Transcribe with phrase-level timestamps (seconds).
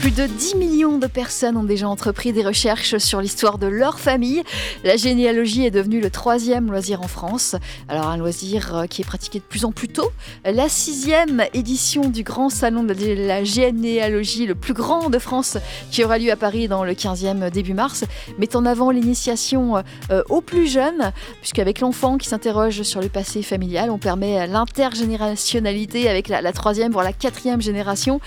[0.00, 3.98] Plus de 10 millions de personnes ont déjà entrepris des recherches sur l'histoire de leur
[3.98, 4.44] famille.
[4.84, 7.56] La généalogie est devenue le troisième loisir en France.
[7.88, 10.08] Alors un loisir euh, qui est pratiqué de plus en plus tôt.
[10.44, 12.94] La sixième édition du grand salon de
[13.26, 15.58] la généalogie, le plus grand de France,
[15.90, 18.04] qui aura lieu à Paris dans le 15e début mars,
[18.38, 19.78] met en avant l'initiation
[20.12, 26.08] euh, aux plus jeunes, puisqu'avec l'enfant qui s'interroge sur le passé familial, on permet l'intergénérationnalité
[26.08, 28.20] avec la, la troisième, voire la quatrième génération.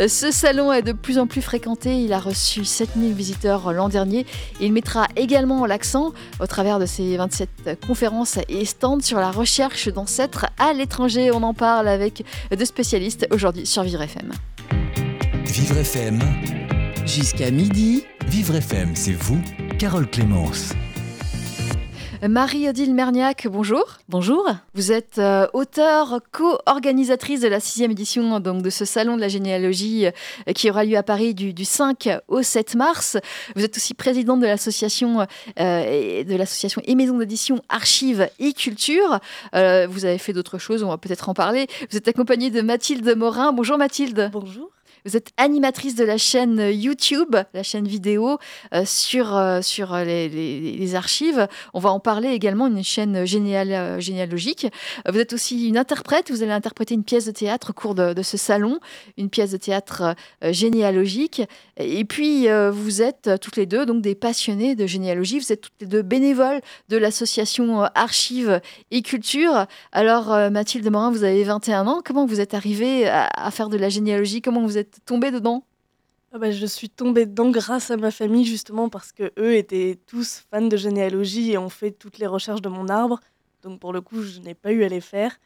[0.00, 2.02] Euh, ce salon est de plus en plus fréquenté.
[2.02, 4.26] Il a reçu 7000 visiteurs l'an dernier.
[4.60, 9.88] Il mettra également l'accent, au travers de ses 27 conférences et stands, sur la recherche
[9.88, 11.30] d'ancêtres à l'étranger.
[11.32, 12.24] On en parle avec
[12.56, 14.32] deux spécialistes aujourd'hui sur Vivre FM.
[15.44, 16.20] Vivre FM.
[17.06, 18.04] Jusqu'à midi.
[18.26, 19.40] Vivre FM, c'est vous,
[19.78, 20.74] Carole Clémence.
[22.26, 23.84] Marie-Odile Merniac, bonjour.
[24.08, 24.44] Bonjour.
[24.74, 29.28] Vous êtes euh, auteure, co-organisatrice de la sixième édition donc, de ce salon de la
[29.28, 33.16] généalogie euh, qui aura lieu à Paris du, du, 5 au 7 mars.
[33.54, 35.26] Vous êtes aussi présidente de l'association
[35.60, 39.20] euh, de l'association et maison d'édition Archives et Culture.
[39.54, 41.68] Euh, vous avez fait d'autres choses, on va peut-être en parler.
[41.90, 43.52] Vous êtes accompagnée de Mathilde Morin.
[43.52, 44.30] Bonjour Mathilde.
[44.32, 44.70] Bonjour.
[45.04, 48.38] Vous êtes animatrice de la chaîne YouTube, la chaîne vidéo
[48.74, 51.46] euh, sur, euh, sur les, archives.
[51.74, 54.66] On va en parler également, une chaîne généal, euh, généalogique.
[55.08, 58.22] Vous êtes aussi une interprète, vous allez interpréter une pièce de théâtre au cours de,
[58.22, 58.80] ce salon,
[59.16, 61.42] une pièce de théâtre euh, généalogique.
[61.76, 65.60] Et puis, euh, vous êtes toutes les deux donc des passionnées de généalogie, vous êtes
[65.62, 68.60] toutes les deux bénévoles de l'association Archives
[68.90, 69.66] et Culture.
[69.92, 73.68] Alors, euh, Mathilde Morin, vous avez 21 ans, comment vous êtes arrivée à, à faire
[73.68, 74.42] de la généalogie?
[74.42, 75.64] Comment vous êtes tombée dedans
[76.30, 79.98] ah bah, je suis tombée dedans grâce à ma famille justement parce que eux étaient
[80.06, 83.18] tous fans de généalogie et ont fait toutes les recherches de mon arbre.
[83.62, 85.38] Donc pour le coup, je n'ai pas eu à les faire.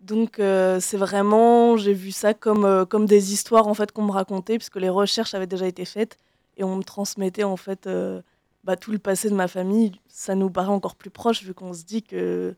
[0.00, 4.02] Donc euh, c'est vraiment, j'ai vu ça comme, euh, comme des histoires en fait qu'on
[4.04, 6.18] me racontait puisque les recherches avaient déjà été faites
[6.58, 8.20] et on me transmettait en fait euh,
[8.64, 9.92] bah, tout le passé de ma famille.
[10.08, 12.54] Ça nous paraît encore plus proche vu qu'on se dit que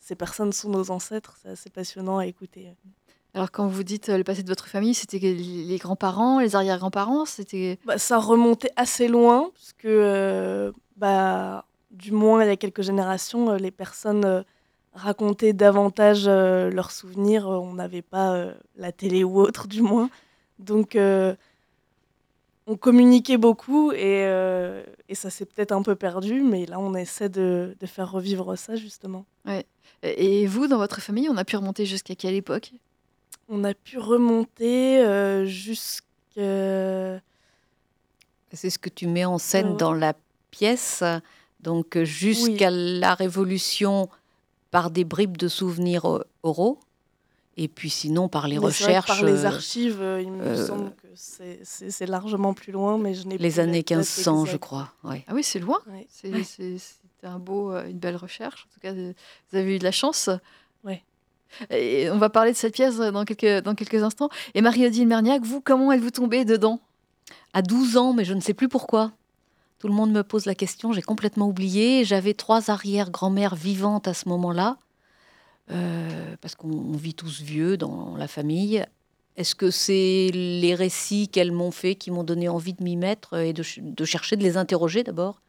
[0.00, 1.38] ces personnes sont nos ancêtres.
[1.42, 2.74] C'est assez passionnant à écouter.
[3.36, 7.78] Alors quand vous dites le passé de votre famille, c'était les grands-parents, les arrière-grands-parents, c'était
[7.84, 12.80] bah, ça remontait assez loin parce que euh, bah du moins il y a quelques
[12.80, 14.42] générations euh, les personnes euh,
[14.94, 20.08] racontaient davantage euh, leurs souvenirs, on n'avait pas euh, la télé ou autre du moins.
[20.58, 21.36] Donc euh,
[22.66, 26.94] on communiquait beaucoup et, euh, et ça s'est peut-être un peu perdu, mais là on
[26.94, 29.26] essaie de, de faire revivre ça justement.
[29.44, 29.66] Ouais.
[30.02, 32.72] Et vous, dans votre famille, on a pu remonter jusqu'à quelle époque?
[33.48, 37.20] On a pu remonter euh, jusqu'à...
[38.52, 39.76] C'est ce que tu mets en scène Euh.
[39.76, 40.14] dans la
[40.50, 41.02] pièce.
[41.60, 44.08] Donc euh, jusqu'à la Révolution
[44.70, 46.78] par des bribes de souvenirs euh, oraux.
[47.58, 50.30] Et puis sinon par les Mais c'est vrai que recherches, Par les archives, euh, il
[50.32, 54.44] me euh, semble que c'est- largement plus loin, mais je n'ai les années date 1500,
[54.44, 54.92] je crois.
[55.04, 55.24] Ouais.
[55.26, 55.80] Ah oui, c'est loin.
[55.90, 56.06] Ouais.
[56.10, 56.76] C'est Ouais.
[57.22, 58.66] un beau, une belle recherche.
[58.70, 60.28] En tout cas, vous avez eu de la chance.
[60.84, 61.02] Ouais.
[61.70, 64.28] Et on va parler de cette pièce dans quelques, dans quelques instants.
[64.54, 66.80] Et Marie-Odile Merniac, vous, comment êtes-vous tombée dedans?
[67.52, 69.12] À 12 ans, mais je ne sais plus pourquoi.
[69.78, 72.04] Tout le monde me pose la question, j'ai complètement oublié.
[72.04, 74.78] J'avais trois arrière-grand-mères vivantes à ce moment-là,
[75.70, 78.84] euh, parce qu'on on vit tous vieux dans la famille.
[79.36, 83.36] Est-ce que c'est les récits qu'elles m'ont fait qui m'ont donné envie de m'y mettre
[83.36, 85.42] et de, ch- de chercher, de les interroger d'abord,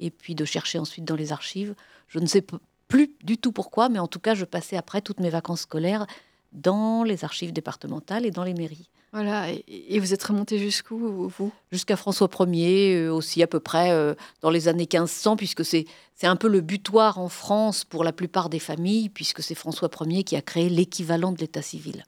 [0.00, 1.74] et puis de chercher ensuite dans les archives?
[2.08, 2.56] Je ne sais p-
[2.88, 6.06] plus du tout pourquoi, mais en tout cas, je passais après toutes mes vacances scolaires
[6.54, 9.48] dans les archives départementales et dans les mairies Voilà.
[9.50, 11.52] Et, vous êtes remontée jusqu'où, vous?
[11.72, 15.86] Jusqu'à François Ier euh, aussi à peu près euh, dans les années 1500 puisque c'est
[16.22, 20.24] un peu le butoir en France pour la plupart des familles puisque c'est François Ier
[20.24, 22.04] qui a créé l'équivalent de l'état civil.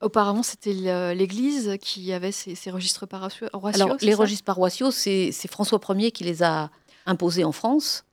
[0.00, 3.48] Auparavant, c'était l'Église qui avait ces, ces registres paroissiaux.
[3.52, 4.16] Alors les ça?
[4.16, 6.70] registres paroissiaux c'est François Ier qui les a
[7.06, 8.04] imposés en France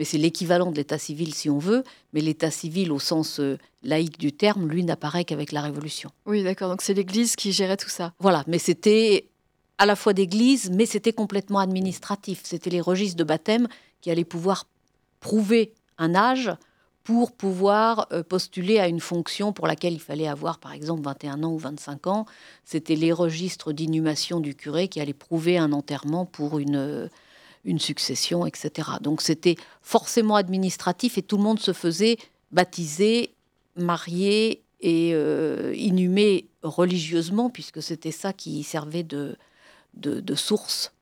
[0.00, 1.84] mais c'est l'équivalent de l'état civil si on veut
[2.14, 6.10] mais l'état civil au sens euh, laïque du terme lui n'apparaît qu'avec la Révolution.
[6.24, 6.70] Oui, d'accord.
[6.70, 8.14] Donc c'est l'Église qui gérait tout ça.
[8.18, 9.28] Voilà, mais c'était
[9.76, 12.40] à la fois d'église, mais c'était complètement administratif.
[12.44, 13.68] C'était les registres de baptême
[14.00, 14.66] qui allaient pouvoir
[15.20, 16.50] prouver un âge
[17.04, 21.42] pour pouvoir euh, postuler à une fonction pour laquelle il fallait avoir, par exemple, 21
[21.42, 22.26] ans ou 25 ans.
[22.64, 27.08] C'était les registres d'inhumation du curé qui allaient prouver un enterrement pour une, euh,
[27.64, 28.88] une succession, etc.
[29.00, 32.16] Donc c'était forcément administratif et tout le monde se faisait
[32.52, 33.34] baptiser,
[33.76, 39.36] marier et euh, inhumer religieusement, puisque c'était ça qui servait de,
[39.94, 40.92] de, de source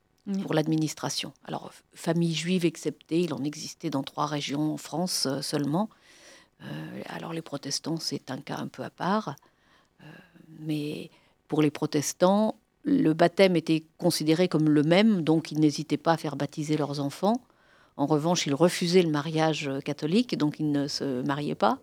[0.43, 1.33] pour l'administration.
[1.45, 5.89] Alors, famille juive exceptée, il en existait dans trois régions en France euh, seulement.
[7.05, 9.35] alors les protestants, c'est un cas un peu à part,
[10.59, 11.09] mais
[11.47, 12.55] pour les protestants,
[12.89, 16.99] le baptême était considéré comme le même, donc ils n'hésitaient pas à faire baptiser leurs
[16.99, 17.41] enfants.
[17.97, 21.77] En revanche, ils refusaient le mariage catholique, donc ils ne se mariaient pas.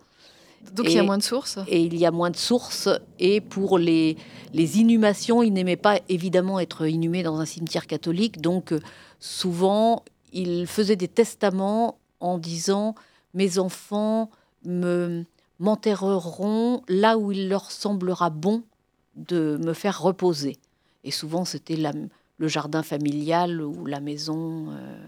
[0.73, 1.59] Donc il y a moins de sources?
[1.69, 2.89] Et il y a moins de sources.
[3.19, 4.17] Et pour les,
[4.53, 8.41] les inhumations, ils n'aimaient pas évidemment être inhumés dans un cimetière catholique.
[8.41, 8.81] Donc euh,
[9.21, 12.95] souvent, ils faisaient des testaments en disant
[13.35, 14.31] Mes enfants
[14.65, 15.25] me
[15.59, 18.63] m'enterreront là où il leur semblera bon
[19.15, 20.59] de me faire reposer.
[21.07, 24.99] Et souvent, c'était le jardin familial ou la maison, euh,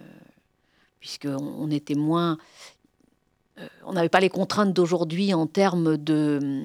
[1.00, 2.38] puisqu'on on était moins.
[3.58, 6.62] Euh, on n'avait pas les contraintes d'aujourd'hui en termes de,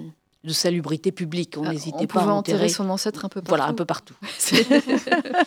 [0.50, 1.56] salubrité publique.
[1.58, 3.50] On ah, n'hésitait pas à enterrer son ancêtre un peu partout.
[3.50, 4.14] Voilà, un peu partout.
[4.38, 4.68] C'est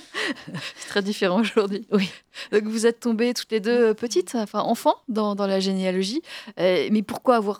[0.89, 1.87] très différent aujourd'hui.
[1.93, 2.11] Oui.
[2.51, 6.23] Donc vous êtes tombées toutes les deux petites, enfin enfants, dans, la généalogie.
[6.59, 7.59] Euh, mais pourquoi avoir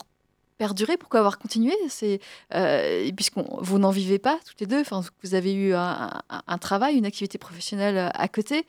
[0.59, 1.75] perdurer Pourquoi avoir continué?
[1.89, 2.21] C'est
[2.55, 4.81] euh, puisqu'on vous n'en vivez pas toutes les deux.
[4.81, 8.67] Enfin, vous avez eu un, travail, une activité professionnelle à côté.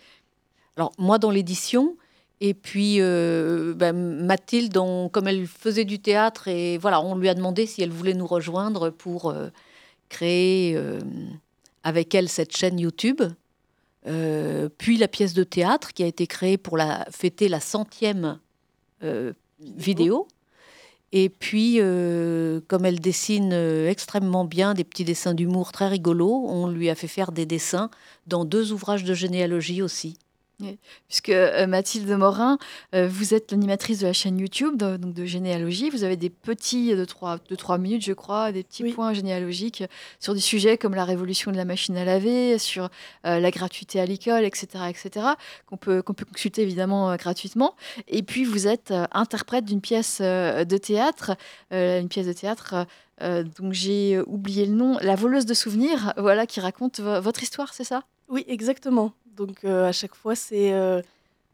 [0.76, 1.96] Alors moi dans l'édition.
[2.40, 4.78] Et puis euh, ben, Mathilde,
[5.12, 8.28] comme elle faisait du théâtre, et voilà, on lui a demandé si elle voulait nous
[8.28, 9.48] rejoindre pour euh,
[10.10, 10.80] créer
[11.84, 13.22] avec elle cette chaîne YouTube.
[14.78, 18.40] puis la pièce de théâtre qui a été créée pour la, fêter la centième
[19.60, 20.28] vidéo.
[21.14, 26.46] Et puis, euh, comme elle dessine euh, extrêmement bien des petits dessins d'humour très rigolos,
[26.48, 27.90] on lui a fait faire des dessins
[28.28, 30.18] dans deux ouvrages de généalogie aussi
[31.08, 32.58] puisque euh, Mathilde Morin,
[32.96, 35.90] euh, vous êtes l'animatrice de la chaîne YouTube de, donc de généalogie.
[35.90, 39.84] Vous avez des petits de 3, de 3 minutes, je crois, des petits points généalogiques
[40.20, 42.90] sur des sujets comme la révolution de la machine à laver, sur
[43.26, 45.28] euh, la gratuité à l'école, etc., etc.,
[45.68, 47.76] qu'on peut, qu'on peut consulter évidemment gratuitement.
[48.08, 51.36] Et puis vous êtes interprète d'une pièce de théâtre,
[51.72, 52.88] une pièce de théâtre.
[53.22, 57.84] donc j'ai oublié le nom, La voleuse de souvenirs, voilà, qui raconte votre histoire, c'est
[57.84, 58.04] ça?
[58.30, 59.14] Oui, exactement.
[59.38, 61.02] Donc euh, à chaque fois, c'est euh,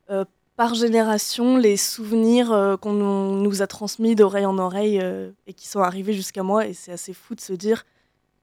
[0.09, 0.25] euh,
[0.55, 5.01] par génération les souvenirs qu'on nous a transmis d'oreille en oreille
[5.47, 6.67] et qui sont arrivés jusqu'à moi.
[6.67, 7.85] Et c'est assez fou de se dire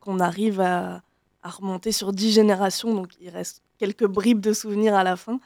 [0.00, 1.02] qu'on arrive à,
[1.42, 2.94] remonter sur dix générations.
[2.94, 5.40] Donc il reste quelques bribes de souvenirs à la fin.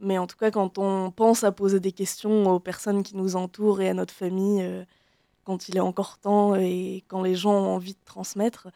[0.00, 3.36] Mais en tout cas, quand on pense à poser des questions aux personnes qui nous
[3.36, 4.64] entourent et à notre famille,
[5.44, 8.68] quand il est encore temps et quand les gens ont envie de transmettre,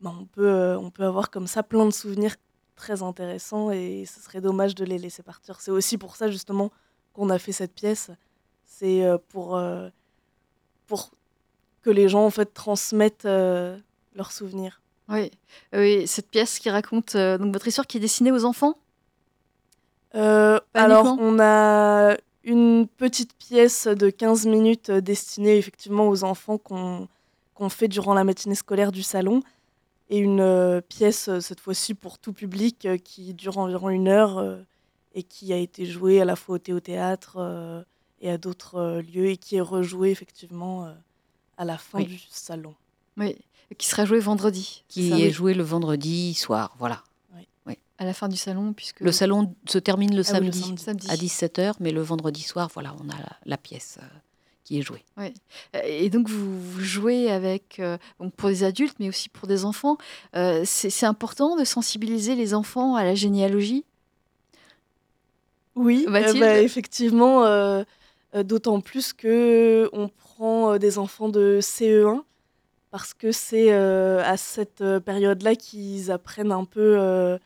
[0.00, 2.34] ben on, peut, on peut avoir comme ça plein de souvenirs
[2.82, 5.60] très intéressant et ce serait dommage de les laisser partir.
[5.60, 6.72] C'est aussi pour ça justement
[7.12, 8.10] qu'on a fait cette pièce.
[8.64, 9.88] C'est euh, pour, euh,
[10.88, 11.12] pour
[11.82, 13.78] que les gens en fait transmettent euh,
[14.16, 14.80] leurs souvenirs.
[15.08, 15.30] Oui.
[15.72, 18.74] oui, cette pièce qui raconte donc votre histoire qui est destinée aux enfants?
[20.12, 27.08] Alors on a une petite pièce de 15 minutes destinée effectivement aux enfants qu'on
[27.54, 29.42] qu'on fait durant la matinée scolaire du salon
[30.12, 34.08] et une euh, pièce, euh, cette fois-ci pour tout public, euh, qui dure environ une
[34.08, 34.58] heure
[35.14, 37.84] et qui a été jouée à la fois au théâtre
[38.20, 40.94] et à d'autres lieux et qui est rejouée effectivement
[41.58, 42.74] à la fin du salon.
[43.16, 43.36] Oui,
[43.76, 44.84] qui sera jouée vendredi.
[44.88, 47.02] Qui est, jouée le vendredi soir, voilà.
[47.66, 47.78] Oui.
[47.98, 49.00] À la fin du salon, puisque...
[49.00, 50.74] Le salon se termine le, ah samedi,
[51.08, 53.98] à 17h, mais le vendredi soir, voilà, on a la pièce
[54.72, 55.04] qui est joué.
[55.18, 55.34] Ouais.
[55.84, 59.98] Et donc vous, jouez avec, euh, donc pour des adultes, mais aussi pour des enfants.
[60.34, 63.84] Euh, c'est important de sensibiliser les enfants à la généalogie?
[65.74, 67.44] Oui, euh, bah, effectivement,
[68.34, 72.22] d'autant plus que on prend des enfants de CE1
[72.90, 77.38] parce que c'est à cette période-là qu'ils apprennent un peu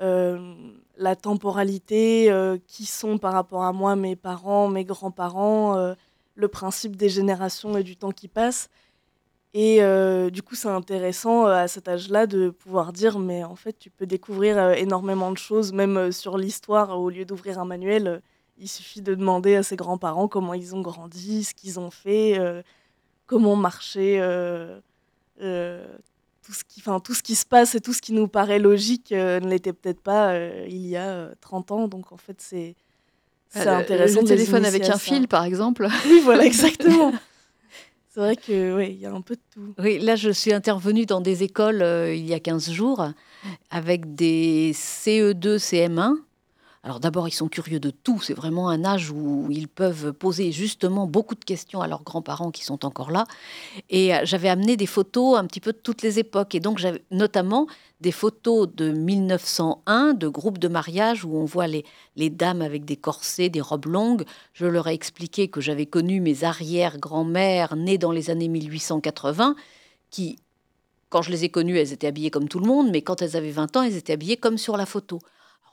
[0.00, 2.32] la temporalité,
[2.66, 5.94] qui sont par rapport à moi mes parents, mes grands-parents
[6.34, 8.68] le principe des générations et du temps qui passe.
[9.54, 13.54] Et euh, du coup, c'est intéressant euh, à cet âge-là de pouvoir dire, mais en
[13.54, 17.66] fait, tu peux découvrir euh, énormément de choses, même sur l'histoire, au lieu d'ouvrir un
[17.66, 18.22] manuel.
[18.56, 22.40] il suffit de demander à ses grands-parents comment ils ont grandi, ce qu'ils ont fait,
[23.26, 24.18] comment marcher,
[25.38, 29.10] tout, ce qui, tout ce qui se passe et tout ce qui nous paraît logique
[29.12, 31.88] ne l'était peut-être pas il y a 30 ans.
[31.88, 32.76] Donc en fait, c'est
[33.52, 34.20] c'est intéressant.
[34.22, 35.86] Le téléphone avec un fil, par exemple.
[36.06, 37.12] Oui, voilà, exactement.
[38.14, 39.74] C'est vrai que oui, il y a un peu de tout.
[39.78, 43.08] Oui, là, je suis intervenue dans des écoles euh, il y a 15 jours
[43.70, 46.16] avec des CE2, CM1.
[46.84, 48.20] Alors d'abord, ils sont curieux de tout.
[48.20, 52.50] C'est vraiment un âge où ils peuvent poser justement beaucoup de questions à leurs grands-parents
[52.50, 53.24] qui sont encore là.
[53.88, 56.56] Et euh, j'avais amené des photos un petit peu de toutes les époques.
[56.56, 57.68] Et donc j'avais notamment
[58.00, 61.84] des photos de 1901 de groupes de mariage où on voit les,
[62.16, 64.24] les dames avec des corsets, des robes longues.
[64.52, 69.54] Je leur ai expliqué que j'avais connu mes arrière-grand-mères nées dans les années 1880
[70.10, 70.36] qui
[71.10, 73.36] quand je les ai connues, elles étaient habillées comme tout le monde, mais quand elles
[73.36, 75.18] avaient 20 ans, elles étaient habillées comme sur la photo.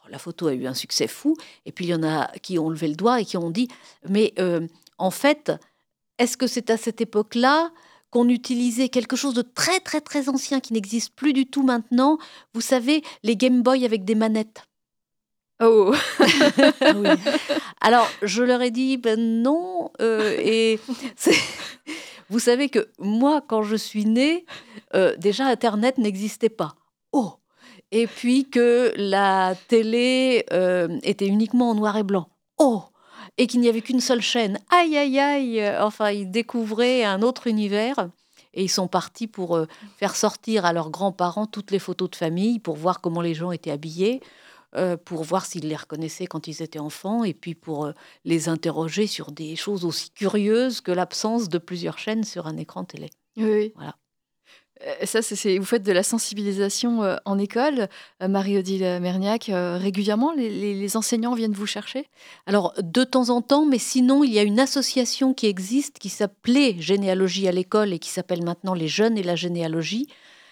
[0.10, 1.36] La photo a eu un succès fou,
[1.66, 3.68] et puis il y en a qui ont levé le doigt et qui ont dit,
[4.08, 5.52] mais euh, en fait,
[6.18, 7.72] est-ce que c'est à cette époque-là
[8.12, 12.18] qu'on utilisait quelque chose de très très très ancien qui n'existe plus du tout maintenant?
[12.54, 14.64] Vous savez, les Game Boy avec des manettes.
[15.62, 15.94] Oh
[17.82, 20.80] Alors, je leur ai dit, ben non, euh, et
[22.30, 24.46] vous savez que moi, quand je suis née,
[24.96, 26.76] euh, déjà Internet n'existait pas.
[27.12, 27.34] Oh
[27.92, 32.30] Et puis que la télé euh, était uniquement en noir et blanc.
[32.58, 32.84] Oh
[33.38, 34.60] Et qu'il n'y avait qu'une seule chaîne.
[34.70, 38.10] Aïe, aïe, aïe Enfin, ils découvraient un autre univers.
[38.54, 39.66] Et ils sont partis pour euh,
[39.98, 43.52] faire sortir à leurs grands-parents toutes les photos de famille, pour voir comment les gens
[43.52, 44.22] étaient habillés.
[44.76, 47.94] Euh, pour voir s'ils les reconnaissaient quand ils étaient enfants et puis pour euh,
[48.24, 52.84] les interroger sur des choses aussi curieuses que l'absence de plusieurs chaînes sur un écran
[52.84, 53.10] télé.
[53.36, 53.74] Oui.
[53.76, 53.96] Voilà.
[54.86, 57.88] Euh, ça, c'est vous faites de la sensibilisation en école,
[58.22, 59.52] Marie-Odile Merniac.
[59.54, 62.08] régulièrement, les, enseignants viennent vous chercher
[62.46, 66.10] Alors, de temps en temps, mais sinon, il y a une association qui existe qui
[66.10, 70.08] s'appelait Généalogie à l'école et qui s'appelle maintenant Les Jeunes et la Généalogie,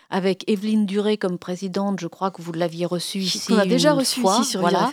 [0.09, 1.99] avec Evelyne Duré comme présidente.
[1.99, 3.51] Je crois que vous l'aviez reçue ici.
[3.51, 4.91] On a déjà reçu ici sur voilà,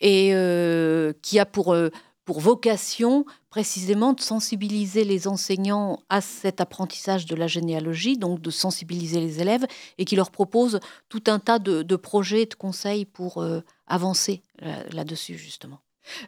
[0.00, 1.90] Et euh, qui a pour, euh,
[2.24, 8.50] pour vocation précisément de sensibiliser les enseignants à cet apprentissage de la généalogie, donc de
[8.50, 9.66] sensibiliser les élèves,
[9.98, 10.80] et qui leur propose
[11.10, 14.40] tout un tas de, projets, de conseils pour euh, avancer
[14.90, 15.80] là-dessus, justement.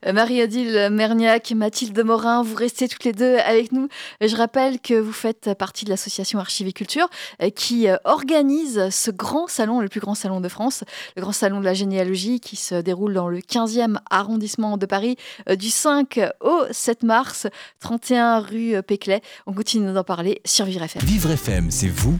[0.06, 3.88] Euh, Marie-Odile Merniac, Mathilde Morin, vous restez toutes les deux avec nous.
[4.20, 7.08] Je rappelle que vous faites partie de l'association Archiviculture
[7.42, 10.84] euh, qui euh, organise ce grand salon, le plus grand salon de France,
[11.16, 15.16] le grand salon de la généalogie qui se déroule dans le 15e arrondissement de Paris
[15.48, 17.46] du 5 au 7 mars,
[17.80, 19.20] 31 rue Péclet.
[19.46, 21.02] On continue d'en parler sur Vivre FM.
[21.02, 22.18] Vivre FM, c'est vous,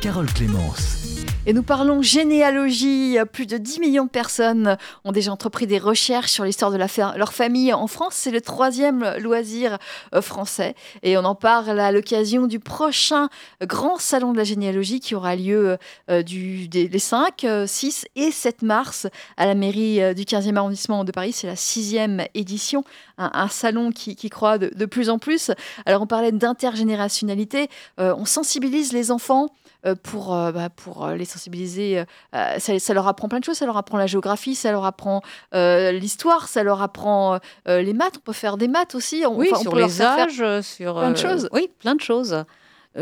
[0.00, 1.03] Carole Clémence.
[1.46, 3.18] Et nous parlons généalogie.
[3.30, 7.34] Plus de 10 millions de personnes ont déjà entrepris des recherches sur l'histoire de leur
[7.34, 8.14] famille en France.
[8.14, 9.76] C'est le troisième loisir
[10.14, 10.74] euh, français.
[11.02, 13.28] Et on en parle à l'occasion du prochain
[13.60, 15.76] grand salon de la généalogie qui aura lieu
[16.10, 21.04] euh, du, les 5, 6 et 7 mars à la mairie euh, du 15e arrondissement
[21.04, 21.32] de Paris.
[21.32, 22.84] C'est la sixième édition,
[23.18, 25.50] un, salon qui, croît de, plus en plus.
[25.84, 27.68] Alors on parlait d'intergénérationnalité.
[27.98, 29.63] on sensibilise les enfants euh,
[30.02, 32.02] pour, euh, bah, pour euh, les sensibiliser.
[32.32, 33.58] Ça, leur apprend plein de choses.
[33.58, 35.22] Ça leur apprend la géographie, ça leur apprend
[35.52, 38.14] l'histoire, ça leur apprend les maths.
[38.16, 39.24] On peut faire des maths aussi.
[39.26, 41.48] On, oui, sur les âges, sur plein de choses.
[41.52, 42.44] oui, plein de choses.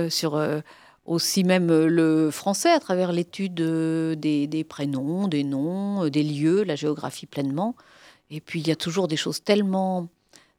[0.09, 0.41] sur
[1.05, 6.77] aussi même le français à travers l'étude des, des, prénoms, des noms, des lieux, la
[6.77, 7.75] géographie pleinement.
[8.31, 10.09] Et puis il y a toujours des choses tellement,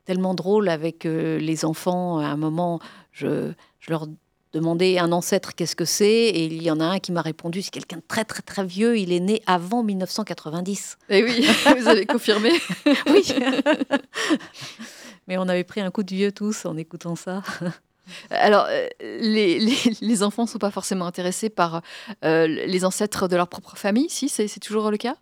[0.06, 2.20] tellement drôles avec les enfants.
[2.20, 2.80] À un moment,
[3.12, 4.08] je, je leur
[4.54, 7.62] demandé un ancêtre qu'est-ce que c'est, et il y en a un qui m'a répondu
[7.62, 10.98] c'est quelqu'un de très très très vieux, il est né avant 1990.
[11.10, 11.48] Et eh oui,
[11.80, 12.52] vous avez confirmé.
[13.08, 13.34] oui.
[15.28, 17.42] Mais on avait pris un coup de vieux tous en écoutant ça.
[18.30, 19.60] Alors, euh, les,
[20.02, 21.82] les, enfants ne sont pas forcément intéressés par
[22.26, 25.16] euh, les ancêtres de leur propre famille, si c'est toujours le cas?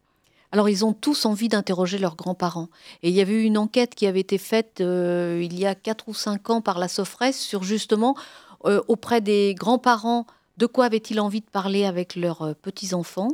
[0.52, 2.70] Alors ils ont tous envie d'interroger leurs grands-parents.
[3.04, 5.76] Et il y avait eu une enquête qui avait été faite euh, il y a
[5.76, 8.16] 4 ou 5 ans par la Sofres sur justement
[8.66, 10.26] euh, auprès des grands-parents
[10.58, 13.30] de quoi avaient-ils envie de parler avec leurs euh, petits-enfants?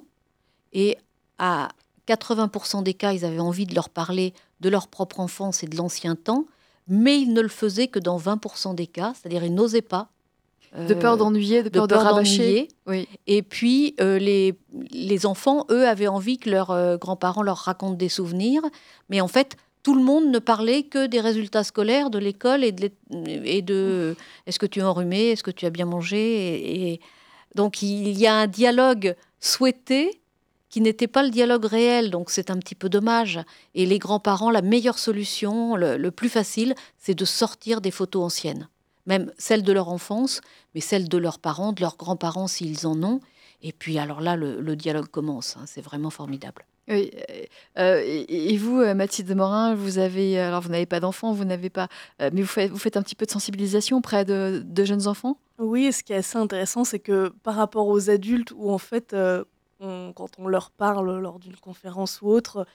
[0.74, 0.98] Et
[1.38, 1.70] à
[2.08, 5.76] 80% des cas, ils avaient envie de leur parler de leur propre enfance et de
[5.76, 6.46] l'ancien temps,
[6.88, 10.10] mais ils ne le faisaient que dans 20% des cas, c'est-à-dire ils n'osaient pas.
[10.76, 12.70] de peur euh, d'ennuyer, de peur de, rabâcher.
[12.86, 13.08] Oui.
[13.28, 14.56] Et puis, les,
[14.92, 18.62] les, enfants, eux, avaient envie que leurs grands-parents leur racontent des souvenirs,
[19.10, 19.58] mais en fait,
[19.88, 22.92] tout le monde ne parlait que des résultats scolaires de l'école et de,
[23.24, 26.92] et de est-ce que tu es enrhumé, est-ce que tu as bien mangé.
[26.92, 27.00] Et,
[27.56, 30.20] donc il y a un dialogue souhaité
[30.68, 33.40] qui n'était pas le dialogue réel, donc c'est un petit peu dommage.
[33.76, 38.68] Et les grands-parents, la meilleure solution, le, plus facile, c'est de sortir des photos anciennes,
[39.06, 40.42] même celles de leur enfance,
[40.76, 43.22] mais celles de leurs parents, de leurs grands-parents s'ils en ont.
[43.62, 45.64] Et puis alors là, le, dialogue commence, hein.
[45.66, 46.66] c'est vraiment formidable.
[46.88, 47.12] Oui.
[47.78, 51.70] Euh, et, vous, euh, Mathilde Morin, vous avez, alors vous n'avez pas d'enfants, vous n'avez
[51.70, 51.90] pas,
[52.22, 55.38] euh, mais vous faites, un petit peu de sensibilisation auprès de, jeunes enfants?
[55.60, 59.16] Oui, ce qui est assez intéressant, c'est que par rapport aux adultes, où en fait,
[59.80, 62.66] quand on leur parle lors d'une conférence ou autre,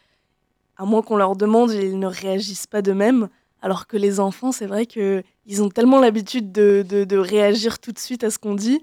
[0.76, 3.28] à moins qu'on leur demande, ils ne réagissent pas de même.
[3.62, 8.25] Alors que les enfants, c'est vrai qu'ils ont tellement l'habitude de, réagir tout de suite
[8.25, 8.81] à ce qu'on dit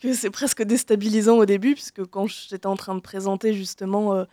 [0.00, 4.24] que c'est presque déstabilisant au début, puisque quand j'étais en train de présenter justement euh,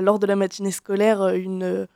[0.00, 1.86] lors de la matinée scolaire euh, une...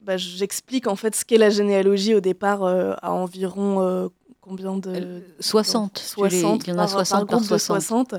[0.00, 4.08] Bah, j'explique en fait ce qu'est la généalogie au départ à environ
[4.40, 8.14] combien de 60 60 il y en a 60 par, 60,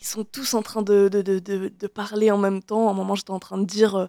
[0.00, 2.88] ils sont tous en train de, de, de, de, parler en même temps.
[2.88, 4.08] À un moment j'étais en train de dire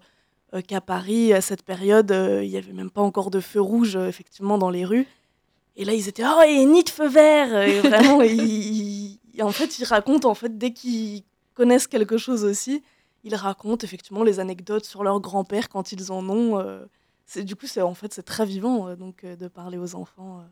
[0.53, 3.59] euh, qu'à Paris, à cette période, euh, il n'y avait même pas encore de feu
[3.59, 5.05] rouge, euh, effectivement, dans les rues.
[5.75, 7.63] Et là, ils étaient oh, et ni de feu vert.
[7.63, 8.19] Et vraiment,
[9.41, 12.81] en fait, ils racontent, en fait, dès qu'ils connaissent quelque chose aussi,
[13.23, 16.63] ils racontent effectivement les anecdotes sur leur grand-père quand ils en ont.
[17.25, 20.43] c'est du coup, c'est en fait, c'est très vivant donc de parler aux enfants.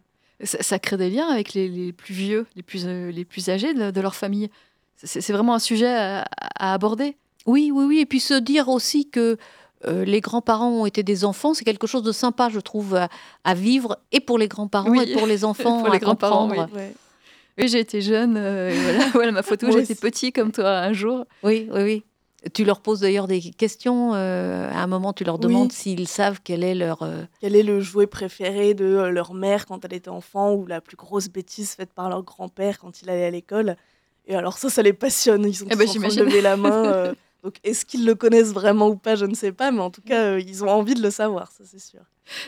[0.43, 4.15] Ça, crée des liens avec les, plus vieux, les plus, les plus âgés de, leur
[4.15, 4.49] famille.
[4.97, 6.25] C'est vraiment un sujet à,
[6.57, 7.15] à, aborder.
[7.45, 7.99] Oui, oui, oui.
[7.99, 9.37] Et puis se dire aussi que
[9.87, 12.99] euh, les grands-parents ont été des enfants, c'est quelque chose de sympa, je trouve,
[13.43, 16.49] à, vivre, et pour les grands-parents, et pour les enfants, pour les grands-parents.
[17.57, 18.73] Oui, j'ai été jeune, euh,
[19.13, 21.25] voilà, ma photo, j'étais petit comme toi un jour.
[21.43, 22.03] Oui, oui, oui.
[22.53, 24.13] Tu leur poses d'ailleurs des questions.
[24.13, 27.07] Euh, à un moment, tu leur demandes s'ils savent quel est leur.
[27.41, 30.97] Quel est le jouet préféré de leur mère quand elle était enfant ou la plus
[30.97, 33.75] grosse bêtise faite par leur grand-père quand il allait à l'école.
[34.27, 35.45] Et alors, ça, ça les passionne.
[35.45, 37.13] Ils sont eh ben, tous en train de lever la main.
[37.45, 40.01] Donc, est-ce qu'ils le connaissent vraiment ou pas Je ne sais pas, mais en tout
[40.01, 41.99] cas, euh, ils ont envie de le savoir, ça c'est sûr.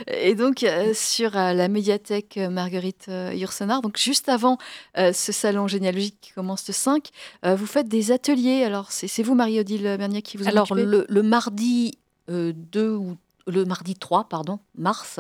[0.08, 4.58] Et donc, euh, sur euh, la médiathèque Marguerite Yourcenar, donc juste avant
[4.96, 7.10] ce salon généalogique qui commence le 5,
[7.44, 8.64] vous faites des ateliers.
[8.64, 13.66] Alors, c'est vous, Marie-Odile Bernier, qui vous en Alors, le, le, mardi 2 ou le
[13.66, 15.20] mardi 3, pardon, mars,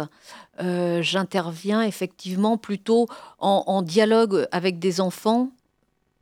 [0.60, 3.05] j'interviens effectivement plutôt
[3.38, 5.51] en, en, dialogue avec des enfants,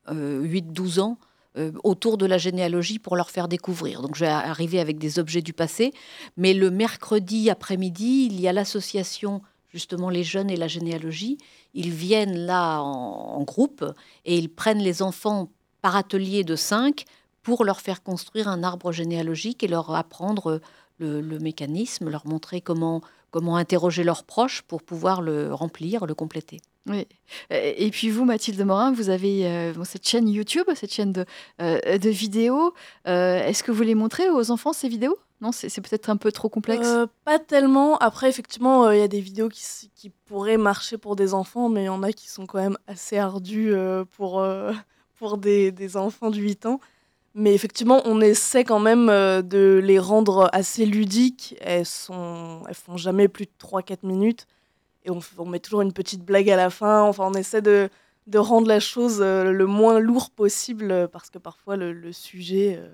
[0.10, 1.18] 8-12 ans,
[1.58, 4.02] euh, autour de la généalogie pour leur faire découvrir.
[4.02, 5.94] Donc je vais arriver avec des objets du passé,
[6.38, 9.42] mais le mercredi après-midi, il y a l'association
[9.76, 11.38] justement les jeunes et la généalogie.
[11.74, 13.86] Ils viennent là en, groupe
[14.24, 15.50] et ils prennent les enfants
[15.82, 17.04] par atelier de 5
[17.44, 20.62] pour leur faire construire un arbre généalogique et leur apprendre
[20.98, 26.14] le, le mécanisme, leur montrer comment, comment interroger leurs proches pour pouvoir le remplir, le
[26.14, 26.62] compléter.
[26.88, 27.08] Oui.
[27.50, 31.26] Et puis vous, Mathilde Morin, vous avez euh, cette chaîne YouTube, cette chaîne de,
[31.62, 32.74] euh, de vidéos.
[33.08, 35.18] Euh, est-ce que vous les montrez aux enfants ces vidéos?
[35.42, 36.88] Non, c'est peut-être un peu trop complexe.
[37.26, 37.98] pas tellement.
[37.98, 41.84] Après, effectivement, il y a des vidéos qui, qui, pourraient marcher pour des enfants, mais
[41.84, 43.76] il y en a qui sont quand même assez ardues
[44.12, 44.42] pour,
[45.20, 46.80] pour des, des, enfants de 8 ans.
[47.36, 51.56] Mais effectivement, on essaie quand même de les rendre assez ludiques.
[51.60, 54.48] Elles, sont, elles font jamais plus de 3-4 minutes
[55.06, 57.04] et on, met toujours une petite blague à la fin.
[57.04, 57.90] Enfin, on essaie de,
[58.28, 62.80] de rendre la chose euh, le moins lourd possible euh, parce que parfois le, sujet
[62.80, 62.92] euh,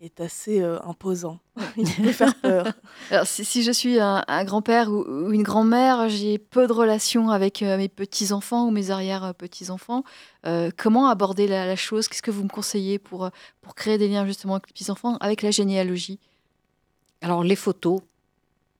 [0.00, 1.38] est assez imposant.
[1.76, 2.66] Il peut faire peur.
[3.10, 7.88] Alors, si, je suis un, grand-père ou, une grand-mère, j'ai peu de relations avec mes
[7.88, 10.04] petits-enfants ou mes arrière-petits-enfants.
[10.76, 12.08] comment aborder la, la chose?
[12.08, 13.30] Qu'est-ce que vous me conseillez pour,
[13.62, 16.18] pour créer des liens justement avec les petits-enfants, avec la généalogie?
[17.22, 18.00] Alors, les photos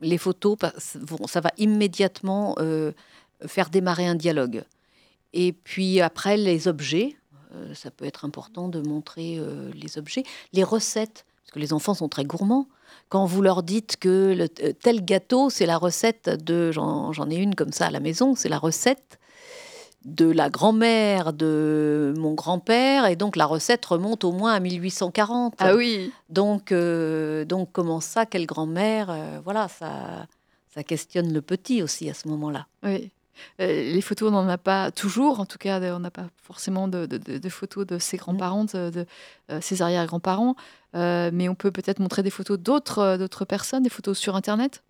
[0.00, 2.92] les photos, ça va immédiatement euh,
[3.46, 4.64] faire démarrer un dialogue.
[5.32, 7.16] Et puis après, les objets,
[7.56, 10.24] euh, ça peut être important de montrer euh, les objets.
[10.52, 12.68] Les recettes, parce que les enfants sont très gourmands.
[13.08, 17.54] Quand vous leur dites que le, tel gâteau, c'est la recette de, j'en ai une
[17.54, 19.18] comme ça à la maison, c'est la recette
[20.06, 25.54] de la grand-mère de mon grand-père, et donc la recette remonte au moins à 1840.
[25.58, 26.12] Ah oui.
[26.30, 30.26] Donc, euh, donc comment ça, quelle grand-mère euh, Voilà, ça,
[30.72, 32.66] ça questionne le petit aussi à ce moment-là.
[32.84, 33.10] Oui.
[33.60, 36.88] Euh, les photos, on n'en a pas toujours, en tout cas, on n'a pas forcément
[36.88, 37.08] de,
[37.48, 39.06] photos de ses grands-parents, de,
[39.60, 40.56] ses arrière-grands-parents,
[40.94, 44.82] mais on peut peut-être montrer des photos d'autres personnes, des photos sur Internet?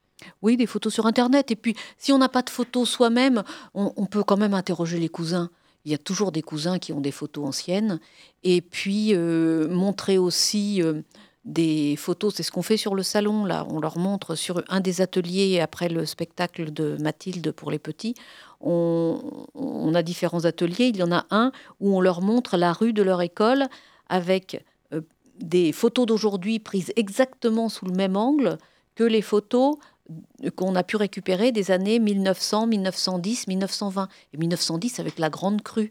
[0.43, 1.51] Oui, des photos sur Internet.
[1.51, 3.43] Et puis, si on n'a pas de photos soi-même,
[3.75, 5.51] on, peut quand même interroger les cousins.
[5.85, 8.01] Il y a toujours des cousins qui ont des photos anciennes.
[8.43, 11.03] Et puis, euh, montrer aussi euh,
[11.47, 12.35] des photos.
[12.35, 13.67] C'est ce qu'on fait sur le salon, là.
[13.71, 18.15] On leur montre sur un des ateliers, après le spectacle de Mathilde pour les petits,
[18.61, 20.89] on, a différents ateliers.
[20.89, 23.67] Il y en a un où on leur montre la rue de leur école
[24.09, 25.01] avec euh,
[25.39, 28.59] des photos d'aujourd'hui prises exactement sous le même angle
[28.95, 29.77] que les photos
[30.57, 35.91] qu'on a pu récupérer des années 1900, 1910, 1920 et 1910 avec la grande crue.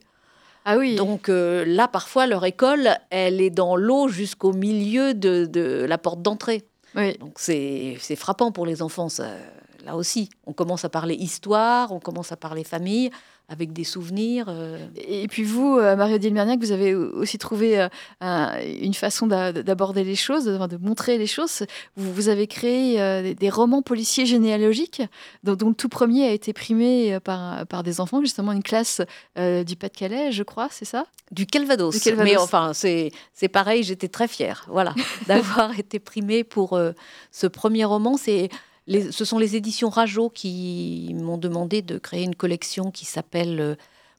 [0.66, 0.96] Ah oui.
[0.96, 6.22] Donc euh, là, parfois, leur école, elle est dans l'eau jusqu'au milieu de, la porte
[6.22, 6.64] d'entrée.
[6.96, 7.18] Oui.
[7.20, 9.08] Donc c'est frappant pour les enfants.
[9.86, 13.12] là aussi, on commence à parler histoire, on commence à parler famille,
[13.48, 14.46] avec des souvenirs.
[14.50, 14.78] Euh.
[14.96, 17.88] Et puis vous, euh, Mario Merniac, vous avez aussi trouvé
[18.22, 21.64] euh, une façon d'aborder les choses, de, montrer les choses.
[21.96, 25.02] Vous, avez créé des, romans policiers généalogiques,
[25.44, 29.02] dont, le tout premier a été primé par, par des enfants, justement une classe
[29.38, 31.06] du Pas-de-Calais, je crois, c'est ça?
[31.32, 32.06] Du Calvados.
[32.18, 33.12] Mais enfin, c'est
[33.52, 34.94] pareil, j'étais très fière voilà,
[35.28, 36.80] d'avoir été primée pour
[37.32, 38.18] ce premier roman.
[38.18, 38.50] C'est
[38.88, 43.76] ce sont les éditions Rajo qui m'ont demandé de créer une collection qui s'appelle euh,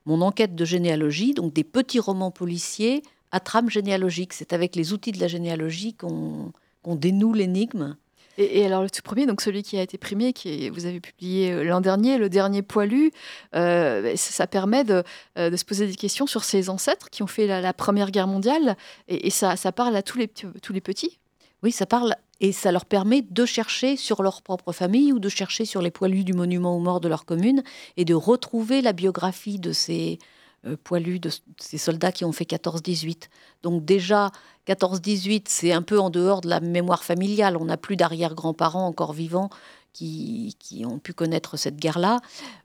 [0.07, 4.33] Mon enquête de généalogie, donc des petits romans policiers à trame généalogique.
[4.33, 6.52] C'est avec les outils de la généalogie qu'on
[6.85, 7.96] dénoue l'énigme.
[8.38, 11.52] Et, alors le tout premier, donc celui qui a été primé, qui vous avez publié
[11.52, 13.11] euh, l'an dernier, le dernier poilu,
[13.55, 15.02] euh, ça, permet de,
[15.37, 18.76] se poser des questions sur ses ancêtres qui ont fait la, Première Guerre mondiale,
[19.09, 21.18] et, ça, ça, parle à tous les, tous les petits.
[21.62, 25.29] Oui, ça parle et ça leur permet de chercher sur leur propre famille ou de
[25.29, 27.62] chercher sur les poilus du monument aux morts de leur commune
[27.96, 30.18] et de retrouver la biographie de ces
[30.66, 33.29] euh, poilus, de ces soldats qui ont fait 14-18.
[33.62, 34.31] Donc déjà,
[34.66, 37.57] 14-18, c'est un peu en dehors de la mémoire familiale.
[37.57, 39.51] On n'a plus d'arrière-grands-parents encore vivants
[39.92, 42.20] qui, ont pu connaître cette guerre-là,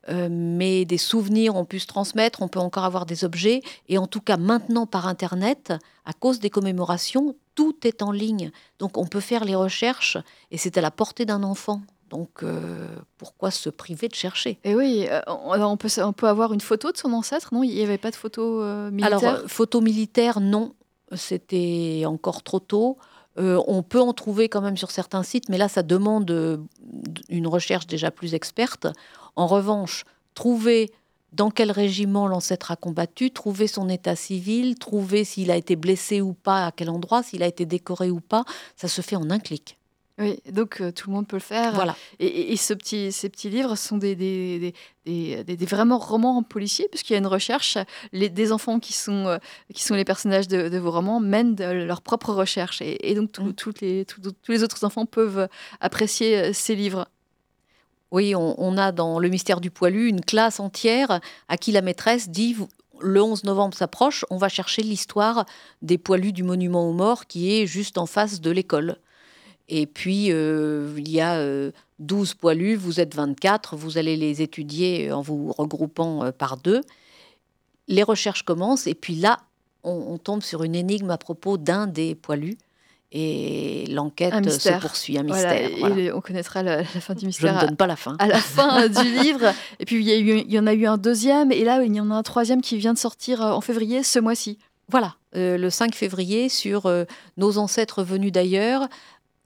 [0.10, 3.98] euh, mais des souvenirs ont pu se transmettre, on peut encore avoir des objets, et
[3.98, 8.52] en tout cas maintenant par Internet, à cause des commémorations, tout est en ligne.
[8.80, 10.18] Donc on peut faire les recherches
[10.52, 11.82] et c'est à la portée d'un enfant.
[12.10, 12.88] Donc euh,
[13.18, 14.60] pourquoi se priver de chercher?
[14.64, 17.64] Et oui, euh, on, peut, on peut avoir une photo de son ancêtre, non?
[17.64, 19.36] Il n'y avait pas de photo euh, militaire?
[19.36, 20.74] Alors, photo militaire, non.
[21.14, 22.98] C'était encore trop tôt.
[23.38, 26.66] on peut en trouver quand même sur certains sites, mais là, ça demande
[27.28, 28.88] une recherche déjà plus experte.
[29.36, 30.92] En revanche, trouver
[31.32, 36.22] dans quel régiment l'ancêtre a combattu, trouver son état civil, trouver s'il a été blessé
[36.22, 38.44] ou pas, à quel endroit, s'il a été décoré ou pas,
[38.76, 39.78] ça se fait en un clic.
[40.22, 41.74] Oui, donc euh, tout le monde peut le faire.
[41.74, 41.96] Voilà.
[42.20, 44.74] Et, ce petit, ces petits livres sont des, des,
[45.06, 47.78] des, des vraiment romans policiers, puisqu'il y a une recherche.
[48.12, 49.38] Les, des enfants qui sont, euh,
[49.74, 52.82] qui sont les personnages de, vos romans mènent leur propre recherche.
[52.82, 53.54] Et, donc mm.
[53.82, 55.48] les, tous les autres enfants peuvent
[55.80, 57.08] apprécier euh, ces livres.
[58.12, 62.30] Oui, on, a dans Le mystère du poilu une classe entière à qui la maîtresse
[62.30, 62.58] dit
[63.00, 65.46] le 11 novembre s'approche, on va chercher l'histoire
[65.82, 68.98] des poilus du monument aux morts qui est juste en face de l'école.
[69.70, 71.42] Et puis, euh, il y a
[72.00, 76.58] 12 euh, poilus, vous êtes 24, vous allez les étudier en vous regroupant euh, par
[76.58, 76.82] deux.
[77.88, 79.40] Les recherches commencent, et puis là,
[79.84, 82.58] on tombe sur une énigme à propos d'un des poilus
[83.12, 85.70] et l'enquête se poursuit, un mystère.
[86.16, 87.54] on connaîtra la, fin du mystère.
[87.60, 88.16] Je ne donne pas la fin.
[88.20, 89.54] À la fin du livre.
[89.80, 92.00] Et puis il y, il y, en a eu un deuxième, et là il y
[92.00, 94.60] en a un troisième qui vient de sortir euh, en février ce mois-ci.
[94.88, 97.04] Voilà, euh, le 5 février sur euh,
[97.38, 98.88] nos ancêtres venus d'ailleurs.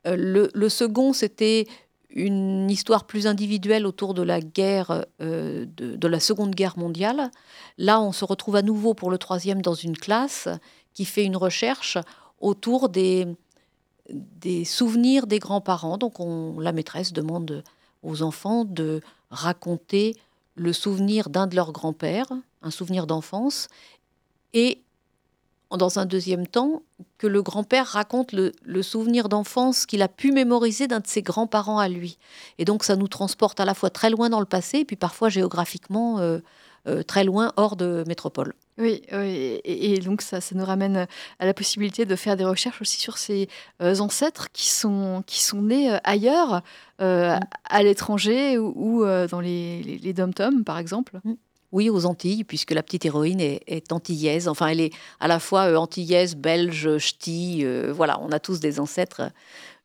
[0.06, 1.66] le, le, second, c'était
[2.12, 7.32] une histoire plus individuelle autour de la guerre, de, de, la Seconde Guerre mondiale.
[7.78, 10.48] Là, on se retrouve à nouveau pour le troisième dans une classe
[10.94, 11.98] qui fait une recherche
[12.40, 13.28] autour des,
[14.10, 15.98] des souvenirs des grands-parents.
[15.98, 17.64] Donc on, la maîtresse demande
[18.04, 20.16] aux enfants de raconter
[20.56, 23.68] le souvenir d'un de leurs grands-pères, un souvenir d'enfance,
[24.54, 24.82] et
[25.72, 26.84] dans un deuxième temps,
[27.18, 31.80] que le grand-père raconte le, souvenir d'enfance qu'il a pu mémoriser d'un de ses grands-parents
[31.80, 32.18] à lui.
[32.58, 34.96] Et donc ça nous transporte à la fois très loin dans le passé, et puis
[34.96, 36.40] parfois géographiquement euh,
[37.08, 38.54] très loin hors de métropole.
[38.78, 39.02] Oui,
[39.64, 41.08] Et, donc ça, ça nous ramène
[41.40, 43.48] à la possibilité de faire des recherches aussi sur ces
[43.82, 46.62] euh, ancêtres qui sont, qui sont nés euh, ailleurs,
[47.00, 47.40] mm.
[47.70, 51.20] à l'étranger ou, dans les, les, dom-toms, par exemple.
[51.24, 51.34] Mm.
[51.72, 54.48] Oui, aux Antilles, puisque la petite héroïne est, est antillaise.
[54.48, 57.66] Enfin, elle est à la fois antillaise, belge, ch'ti.
[57.92, 59.24] voilà, on a tous des ancêtres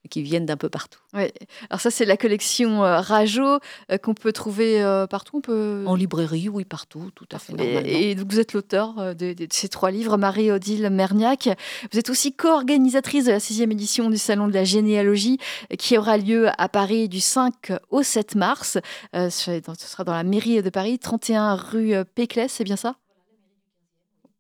[0.09, 1.01] qui viennent d'un peu partout.
[1.13, 1.25] Oui.
[1.69, 5.39] Alors ça, c'est la collection euh, Rajo euh, qu'on peut trouver euh, partout.
[5.39, 5.85] On peut...
[5.87, 7.53] En librairie, oui, partout, tout à fait.
[7.85, 11.49] Et, donc vous êtes l'auteur de, ces trois livres, Marie-Odile Merniac.
[11.93, 15.39] Vous êtes aussi co-organisatrice de la sixième édition du Salon de la généalogie
[15.79, 18.79] qui aura lieu à Paris du 5 au 7 mars.
[19.13, 22.97] ce sera dans la mairie de Paris, 31 rue Péclès, c'est bien ça?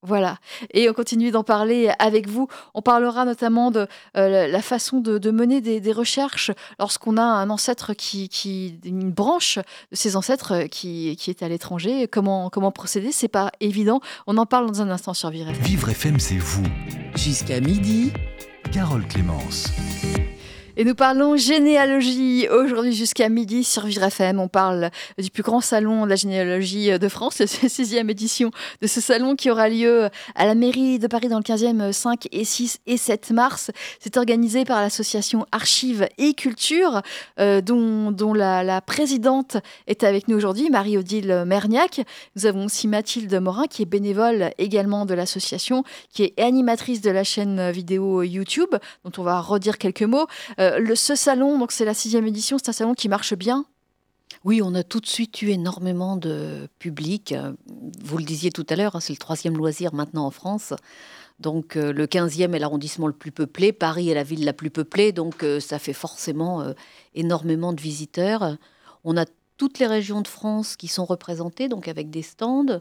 [0.02, 0.38] Voilà,
[0.72, 2.48] et on continue d'en parler avec vous.
[2.72, 3.86] On parlera notamment de
[4.16, 9.96] euh, la façon de, mener des, recherches lorsqu'on a un ancêtre qui, une branche de
[9.96, 12.08] ses ancêtres qui, est à l'étranger.
[12.08, 13.12] Comment, comment procéder?
[13.12, 14.00] C'est pas évident.
[14.26, 15.62] On en parle dans un instant sur Vivre FM.
[15.64, 16.64] Vivre FM, c'est vous.
[17.14, 18.12] Jusqu'à midi.
[18.72, 19.70] Carole Clémence.
[20.80, 24.40] Et nous parlons généalogie aujourd'hui jusqu'à midi sur Vivre FM.
[24.40, 24.88] On parle
[25.18, 29.36] du plus grand salon de la généalogie de France, la sixième édition de ce salon
[29.36, 32.96] qui aura lieu à la mairie de Paris dans le 15e 5 et 6 et
[32.96, 33.70] 7 mars.
[33.98, 37.02] C'est organisé par l'association Archives et Culture,
[37.38, 42.00] euh, dont, la, présidente est avec nous aujourd'hui, Marie-Odile Merniac.
[42.36, 47.10] Nous avons aussi Mathilde Morin, qui est bénévole également de l'association, qui est animatrice de
[47.10, 50.26] la chaîne vidéo YouTube, dont on va redire quelques mots.
[50.58, 53.64] Euh, le, ce salon, donc c'est la sixième édition, c'est un salon qui marche bien
[54.44, 57.34] oui, on a tout de suite eu énormément de public.
[58.00, 60.72] Vous le disiez tout à l'heure, hein, c'est le troisième loisir maintenant en France.
[61.40, 64.70] Donc euh, le 15e est l'arrondissement le plus peuplé, Paris est la ville la plus
[64.70, 66.64] peuplée, donc euh, ça fait forcément
[67.14, 68.56] énormément de visiteurs.
[69.04, 69.26] On a
[69.60, 72.80] toutes les régions de France qui sont représentées, donc avec des stands.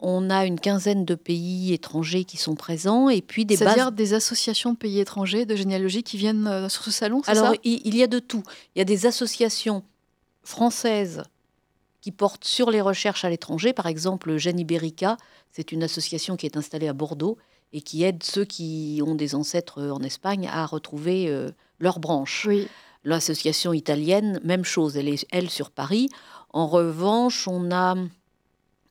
[0.00, 4.12] On a une quinzaine de pays étrangers qui sont présents et puis des C'est-à-dire des
[4.12, 7.54] associations de pays étrangers de généalogie qui viennent euh, sur ce salon, Alors, ça?
[7.64, 8.42] il y a de tout.
[8.74, 9.82] Il y a des associations
[10.42, 11.22] françaises
[12.00, 13.72] qui portent sur les recherches à l'étranger.
[13.72, 15.16] Par exemple, Gène Ibérica,
[15.52, 17.38] c'est une association qui est installée à Bordeaux
[17.72, 22.44] et qui aide ceux qui ont des ancêtres en Espagne à retrouver euh, leur branche.
[22.46, 22.68] Oui.
[23.04, 26.10] L'association italienne, même chose, elle est, elle, sur Paris.
[26.50, 27.96] En revanche, on a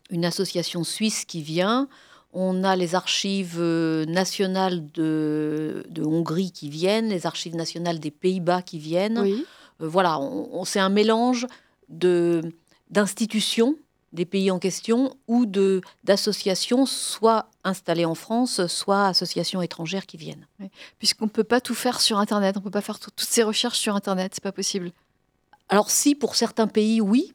[0.09, 1.87] une association suisse qui vient.
[2.33, 8.61] On a les archives euh, nationales de, Hongrie qui viennent, les archives nationales des Pays-Bas
[8.61, 9.19] qui viennent.
[9.19, 9.45] Oui.
[9.81, 11.47] Euh, voilà, on, c'est un mélange
[11.89, 12.41] de
[12.89, 13.75] d'institutions
[14.13, 20.17] des pays en question ou de d'associations, soit installées en France, soit associations étrangères qui
[20.17, 20.47] viennent.
[20.99, 23.43] Puisqu'on ne peut pas tout faire sur Internet, on ne peut pas faire toutes ces
[23.43, 24.91] recherches sur Internet, c'est pas possible.
[25.69, 27.33] Alors si, pour certains pays, oui,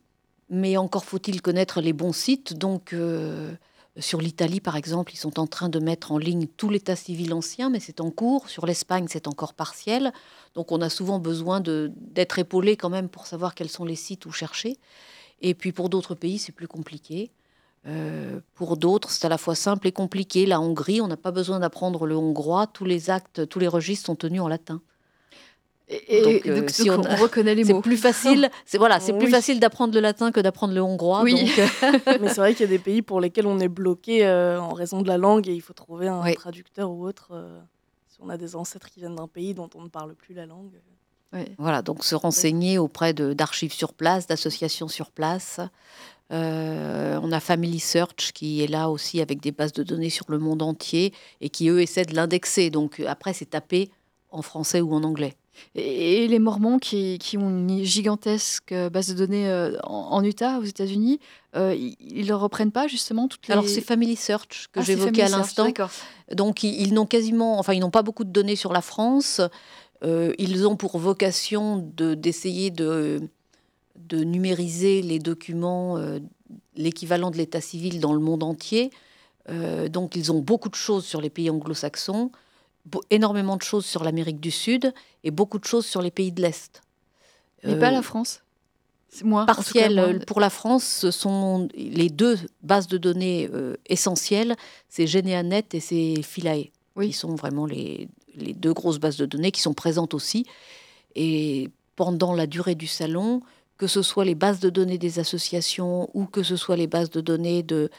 [0.51, 2.55] mais encore faut-il connaître les bons sites.
[2.55, 3.55] Donc, euh,
[3.99, 7.35] sur l'Italie, par exemple, ils sont en train de mettre en ligne tout l'état civil
[7.35, 8.49] ancien, mais c'est en cours.
[8.49, 10.13] Sur l'Espagne, c'est encore partiel.
[10.55, 14.27] Donc, on a souvent besoin d'être épaulé quand même pour savoir quels sont les sites
[14.27, 14.77] où chercher.
[15.41, 17.31] Et puis, pour d'autres pays, c'est plus compliqué.
[17.87, 20.47] Euh, pour d'autres, c'est à la fois simple et compliqué.
[20.47, 22.67] La Hongrie, on n'a pas besoin d'apprendre le hongrois.
[22.67, 24.81] Tous les actes, tous les registres sont tenus en latin.
[25.91, 27.77] Et, donc, euh, si on, reconnaît les mots.
[27.77, 28.51] C'est plus facile.
[28.67, 31.23] C'est voilà, c'est plus facile d'apprendre le latin que d'apprendre le hongrois.
[31.23, 31.51] Oui.
[31.59, 34.61] Euh, Mais c'est vrai qu'il y a des pays pour lesquels on est bloqué euh,
[34.61, 37.33] en raison de la langue et il faut trouver un traducteur ou autre.
[38.09, 40.47] si on a des ancêtres qui viennent d'un pays dont on ne parle plus la
[40.47, 40.73] langue.
[41.59, 45.61] Voilà, donc se renseigner auprès d'archives sur place, d'associations sur place.
[46.31, 50.39] on a Family Search qui est là aussi avec des bases de données sur le
[50.39, 52.69] monde entier et qui eux essaient de l'indexer.
[52.69, 53.91] Donc après c'est tapé
[54.31, 55.35] en français ou en anglais.
[55.75, 61.21] Et les Mormons qui, ont une gigantesque base de données euh, en, Utah, aux États-Unis,
[61.57, 63.53] euh, ils ne reprennent pas justement toutes les.
[63.53, 65.69] Alors c'est Family Search que ah, j'évoquais à l'instant.
[66.33, 69.41] Donc ils, n'ont quasiment, enfin ils n'ont pas beaucoup de données sur la France.
[70.05, 73.21] Euh, ils ont pour vocation d'essayer de,
[73.97, 75.99] de, numériser les documents,
[76.77, 78.91] l'équivalent de l'état civil dans le monde entier.
[79.91, 82.31] donc ils ont beaucoup de choses sur les pays anglo-saxons
[83.11, 84.93] énormément de choses sur l'Amérique du Sud
[85.25, 86.83] et beaucoup de choses sur les pays de l'Est.
[87.65, 88.43] Mais pas la euh, France
[89.11, 90.85] c'est moins partiel euh, pour la France.
[90.85, 94.55] Ce sont les deux bases de données euh, essentielles,
[94.91, 97.09] c'est GeneaNet et c'est Philae, oui.
[97.09, 100.45] qui sont vraiment les, les, deux grosses bases de données qui sont présentes aussi.
[101.15, 103.41] Et pendant la durée du salon,
[103.79, 107.11] que ce soit les bases de données des associations ou que ce soit les bases
[107.11, 107.91] de données de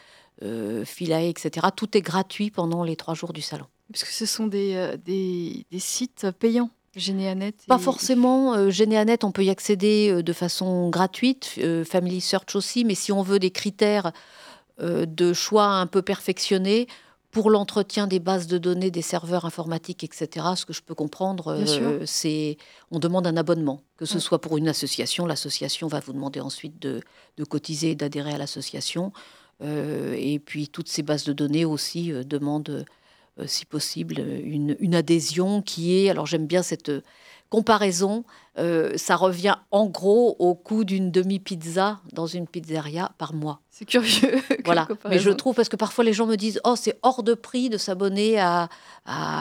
[0.86, 3.65] Philae, etc., tout est gratuit pendant les trois jours du salon.
[3.91, 6.69] Parce que ce sont des, euh, des, des sites payants.
[6.95, 8.54] Généanet Pas forcément.
[8.54, 11.56] Euh, Généanet, on peut y accéder euh, de façon gratuite.
[11.58, 12.86] Euh, Family Search aussi.
[12.86, 14.12] Mais si on veut des critères
[14.82, 16.88] de choix un peu perfectionnés
[17.32, 21.65] pour l'entretien des bases de données, des serveurs informatiques, etc., ce que je peux comprendre,
[22.06, 22.56] c'est
[22.89, 23.82] on demande un abonnement.
[23.97, 27.02] Que ce soit pour une association, l'association va vous demander ensuite de,
[27.36, 29.12] de cotiser et d'adhérer à l'association.
[29.62, 32.86] et puis toutes ces bases de données aussi demandent euh,
[33.45, 36.91] si possible, une, adhésion qui est, alors j'aime bien cette
[37.49, 38.23] comparaison,
[38.58, 43.62] euh, ça revient en gros au coût d'une demi-pizza dans une pizzeria par mois.
[43.69, 44.39] C'est curieux.
[44.65, 44.88] voilà.
[45.10, 47.69] Mais je trouve, parce que parfois les gens me disent, oh, c'est hors de prix
[47.69, 48.69] de s'abonner à,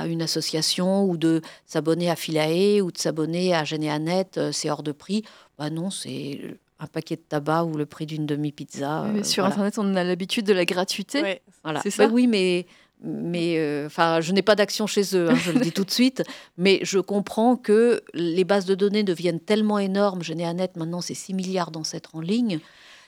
[0.06, 4.82] une association ou de s'abonner à Philae ou de s'abonner à Généanet, euh, c'est hors
[4.82, 5.24] de prix.
[5.58, 9.06] Bah non, c'est un paquet de tabac ou le prix d'une demi-pizza.
[9.12, 11.42] Mais sur Internet, on a l'habitude de la gratuité.
[11.64, 11.80] Voilà.
[11.82, 12.06] C'est ça?
[12.06, 12.66] oui, mais
[13.02, 15.90] mais euh, enfin, je n'ai pas d'action chez eux, hein, je le dis tout de
[15.90, 16.22] suite.
[16.56, 20.22] Mais je comprends que les bases de données deviennent tellement énormes.
[20.22, 22.58] Généanet, maintenant, c'est 6 milliards d'ancêtres en ligne.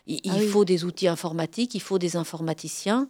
[0.07, 3.09] Il, ah faut des outils informatiques, il faut des informaticiens.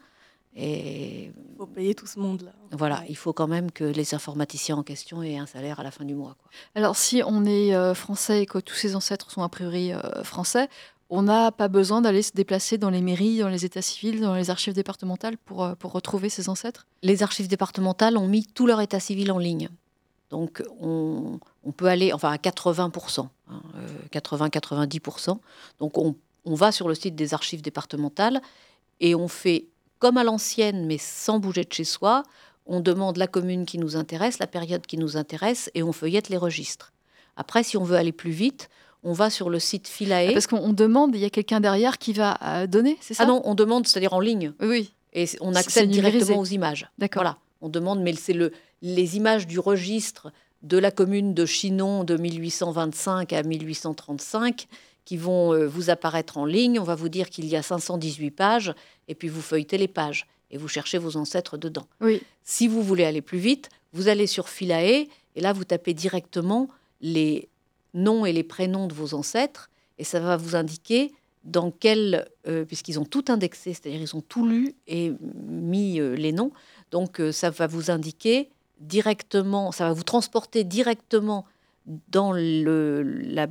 [0.56, 2.50] Et Il faut payer tout ce monde-là.
[2.72, 5.92] voilà, il faut quand même que les informaticiens en question aient un salaire à la
[5.92, 6.36] fin du mois.
[6.42, 6.50] quoi.
[6.74, 10.24] Alors, si on est euh, français et que tous ses ancêtres sont a priori euh,
[10.24, 10.68] français,
[11.10, 14.34] on n'a pas besoin d'aller se déplacer dans les mairies, dans les états civils, dans
[14.36, 16.86] les archives départementales pour, euh, pour retrouver ses ancêtres?
[17.02, 19.68] Les archives départementales ont mis tout leur état civil en ligne.
[20.30, 25.38] Donc on, on peut aller enfin à 80%, hein, euh, 80-90%.
[25.80, 28.40] Donc on, on va sur le site des archives départementales
[29.00, 29.66] et on fait
[29.98, 32.22] comme à l'ancienne, mais sans bouger de chez soi.
[32.66, 36.28] On demande la commune qui nous intéresse, la période qui nous intéresse, et on feuillette
[36.28, 36.92] les registres.
[37.36, 38.70] Après, si on veut aller plus vite,
[39.02, 40.32] on va sur le site Philae.
[40.32, 43.22] Parce qu'on on demande, il y a quelqu'un derrière qui va euh, donner, c'est ça?
[43.24, 46.88] Ah non, on demande, c'est-à-dire en ligne, Oui, et on accède directement aux images.
[46.98, 47.22] d'accord.
[47.22, 50.32] Voilà, on demande, mais c'est le, les images du registre
[50.62, 54.66] de la commune de Chinon de 1825 à 1835
[55.06, 56.78] qui vont euh, vous apparaître en ligne.
[56.78, 58.74] On va vous dire qu'il y a 518 pages,
[59.08, 61.86] et puis vous feuilletez les pages, et vous cherchez vos ancêtres dedans.
[62.00, 65.94] Oui, Si vous voulez aller plus vite, vous allez sur Philae, et là, vous tapez
[65.94, 66.68] directement
[67.00, 67.48] les
[67.94, 71.12] noms et les prénoms de vos ancêtres, et ça va vous indiquer
[71.44, 75.12] dans quel, euh, puisqu'ils ont tout indexé, c'est-à-dire ils ont tout lu et
[75.46, 76.52] mis euh, les noms,
[76.90, 78.50] donc euh, ça va vous indiquer
[78.80, 81.44] directement, ça va vous transporter directement
[82.10, 83.48] dans le, la-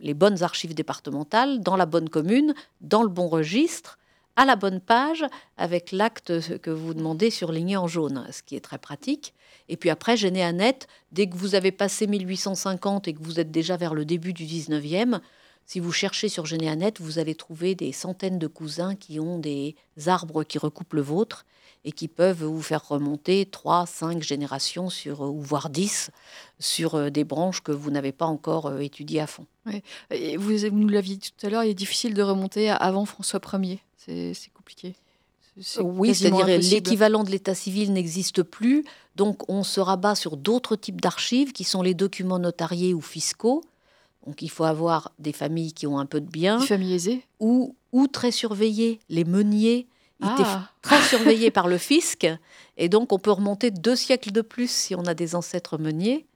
[0.00, 3.98] les bonnes archives départementales, dans la bonne commune, dans le bon registre,
[4.36, 5.24] à la bonne page,
[5.56, 9.34] avec l'acte que vous demandez surligné en jaune, ce qui est très pratique.
[9.68, 10.80] Et puis après, Généanet,
[11.12, 14.44] dès que vous avez passé 1850 et que vous êtes déjà vers le début du
[14.44, 15.20] 19e,
[15.64, 19.74] si vous cherchez sur Généanet, vous allez trouver des centaines de cousins qui ont des
[20.06, 21.44] arbres qui recoupent le vôtre
[21.84, 26.10] et qui peuvent vous faire remonter 3, 5 générations, sur, ou voire 10,
[26.58, 29.46] sur euh, des branches que vous n'avez pas encore euh, étudiées à fond.
[30.36, 33.80] Vous nous l'aviez dit tout à l'heure, il est difficile de remonter avant François Ier.
[34.06, 34.94] C'est compliqué.
[35.60, 38.84] C'est Oui, c'est-à-dire l'équivalent de l'état civil n'existe plus,
[39.16, 43.62] donc on se rabat sur d'autres types d'archives qui sont les documents notariés ou fiscaux.
[44.26, 47.22] Donc il faut avoir des familles qui ont un peu de biens Des familles aisées.
[47.40, 49.86] ou, ou très surveillés, les meuniers.
[50.20, 52.26] Étaient Ah, très surveillés par le fisc.
[52.76, 56.26] Et donc on peut remonter deux siècles de plus si on a des ancêtres meuniers.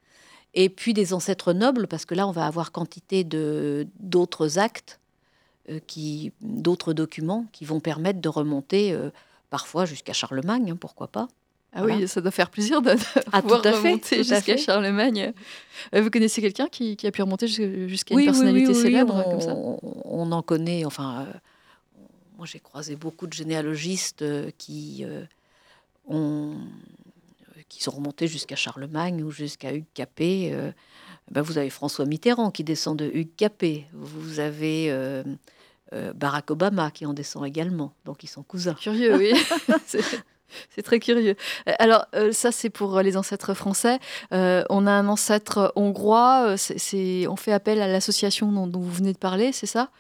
[0.55, 4.97] Et puis des ancêtres nobles parce que là on va avoir quantité d'autres actes.
[4.97, 5.00] euh,
[5.87, 9.11] qui d'autres documents qui vont permettre de remonter euh,
[9.51, 11.29] parfois jusqu'à Charlemagne hein, pourquoi pas
[11.73, 11.99] ah Voilà.
[11.99, 12.99] oui, ça doit faire plaisir de, de
[13.31, 14.57] Ah, pouvoir tout à fait, remonter jusqu'à.
[14.57, 15.33] Charlemagne.
[15.95, 19.23] Euh, Vous connaissez quelqu'un qui, qui a pu remonter jusqu'à une personnalité oui, oui, célèbre
[19.25, 20.85] on, comme ça on en connaît.
[20.85, 21.33] Enfin, euh,
[22.39, 25.23] moi j'ai croisé beaucoup de généalogistes euh, qui euh,
[26.09, 26.55] ont,
[27.57, 30.51] euh, qui sont remontés jusqu'à Charlemagne ou jusqu'à Hugues Capet.
[30.53, 30.73] euh,
[31.31, 33.87] ben, vous avez François Mitterrand qui descend de Hugues Capet.
[33.93, 35.23] Vous avez euh,
[35.93, 37.93] euh, Barack Obama qui en descend également.
[38.05, 38.75] Donc ils sont cousins.
[38.75, 39.33] Curieux, oui.
[39.87, 41.37] C'est- très curieux.
[41.69, 44.01] Euh, Alors, ça, c'est pour les ancêtres français.
[44.33, 46.57] Euh, on a un ancêtre hongrois.
[46.57, 49.91] c'est- on fait appel à l'association dont, dont vous venez de parler, c'est ça?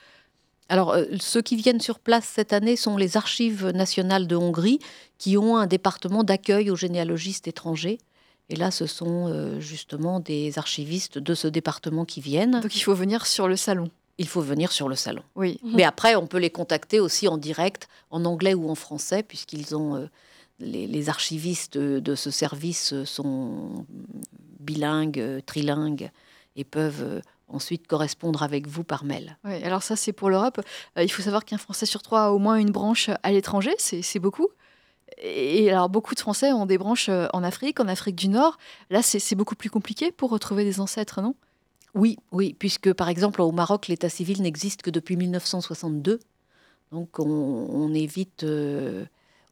[0.68, 4.78] Alors, euh, ceux qui viennent sur place cette année sont les archives nationales de Hongrie,
[5.18, 7.98] qui ont un département d'accueil aux généalogistes étrangers.
[8.50, 12.60] Et là, ce sont euh, justement des archivistes de ce département qui viennent.
[12.60, 13.90] Donc, il faut venir sur le salon.
[14.18, 15.22] Il faut venir sur le salon.
[15.34, 15.58] Oui.
[15.62, 19.74] Mais après, on peut les contacter aussi en direct, en anglais ou en français, puisqu'ils
[19.74, 20.06] ont euh,
[20.58, 23.86] les, les archivistes de ce service sont
[24.60, 26.10] bilingues, euh, trilingues,
[26.56, 29.38] et peuvent euh, ensuite correspondre avec vous par mail.
[29.44, 30.60] Oui, alors ça, c'est pour l'Europe.
[30.96, 33.74] Euh, il faut savoir qu'un Français sur trois a au moins une branche à l'étranger,
[33.78, 34.48] c'est beaucoup.
[35.18, 38.58] Et alors, beaucoup de Français ont des branches euh, en Afrique, en Afrique du Nord.
[38.90, 41.34] Là, c'est beaucoup plus compliqué pour retrouver des ancêtres, non?
[41.94, 46.20] Oui, oui, puisque par exemple au Maroc, l'état civil n'existe que depuis 1962.
[46.92, 49.04] Donc on, on est vite, euh,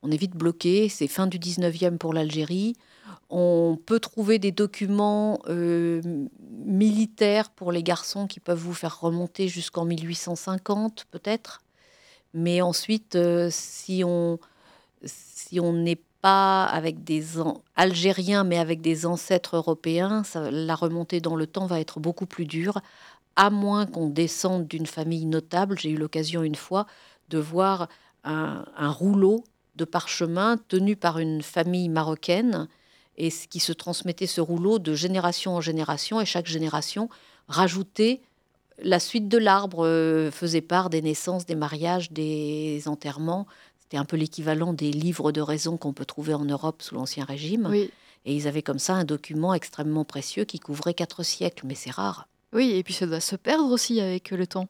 [0.03, 0.89] on est vite bloqué.
[0.89, 2.75] C'est fin du 19e pour l'Algérie.
[3.29, 6.01] On peut trouver des documents euh,
[6.65, 11.63] militaires pour les garçons qui peuvent vous faire remonter jusqu'en 1850 peut-être.
[12.35, 13.19] Mais ensuite,
[13.51, 14.39] si on
[15.49, 17.25] si on n'est pas avec des
[17.75, 22.45] Algériens, mais avec des ancêtres européens, la remontée dans le temps va être beaucoup plus
[22.45, 22.81] dure,
[23.35, 25.79] à moins qu'on descende d'une famille notable.
[25.79, 26.87] J'ai eu l'occasion une fois
[27.31, 27.89] de voir
[28.25, 29.43] un, un rouleau
[29.77, 32.69] de parchemin tenu par une famille marocaine
[33.17, 37.09] et qui se transmettait ce rouleau de génération en génération et chaque génération
[37.49, 38.21] rajoutait
[38.83, 43.47] la suite de l'arbre, euh, faisait part des naissances, des mariages, des enterrements.
[43.89, 47.25] C'était un peu l'équivalent des livres de raison qu'on peut trouver en Europe sous l'Ancien
[47.25, 47.69] Régime.
[47.71, 47.91] Oui.
[48.27, 51.91] Et ils avaient comme ça un document extrêmement précieux qui couvrait quatre siècles, mais c'est
[51.91, 52.29] rare.
[52.53, 54.69] Oui, et puis ça doit se perdre aussi avec le temps.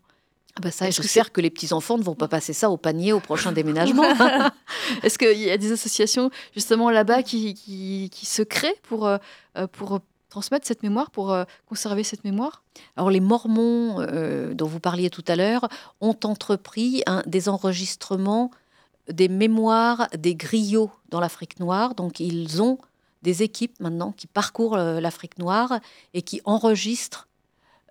[0.54, 3.18] Ah bah ça, j'espère que les petits-enfants ne vont pas passer ça au panier au
[3.18, 4.04] prochain déménagement.
[5.02, 9.18] Est-ce qu'il y a des associations justement là-bas qui, qui, se créent pour, euh,
[9.72, 9.98] pour
[10.30, 12.62] transmettre cette mémoire, pour euh, conserver cette mémoire?
[12.96, 15.68] Alors les Mormons euh, dont vous parliez tout à l'heure
[16.00, 18.52] ont entrepris des enregistrements
[19.10, 21.94] des mémoires des griots dans l'Afrique noire.
[21.94, 22.78] Donc ils ont
[23.22, 25.80] des équipes maintenant qui parcourent l'Afrique noire
[26.14, 27.28] et qui enregistrent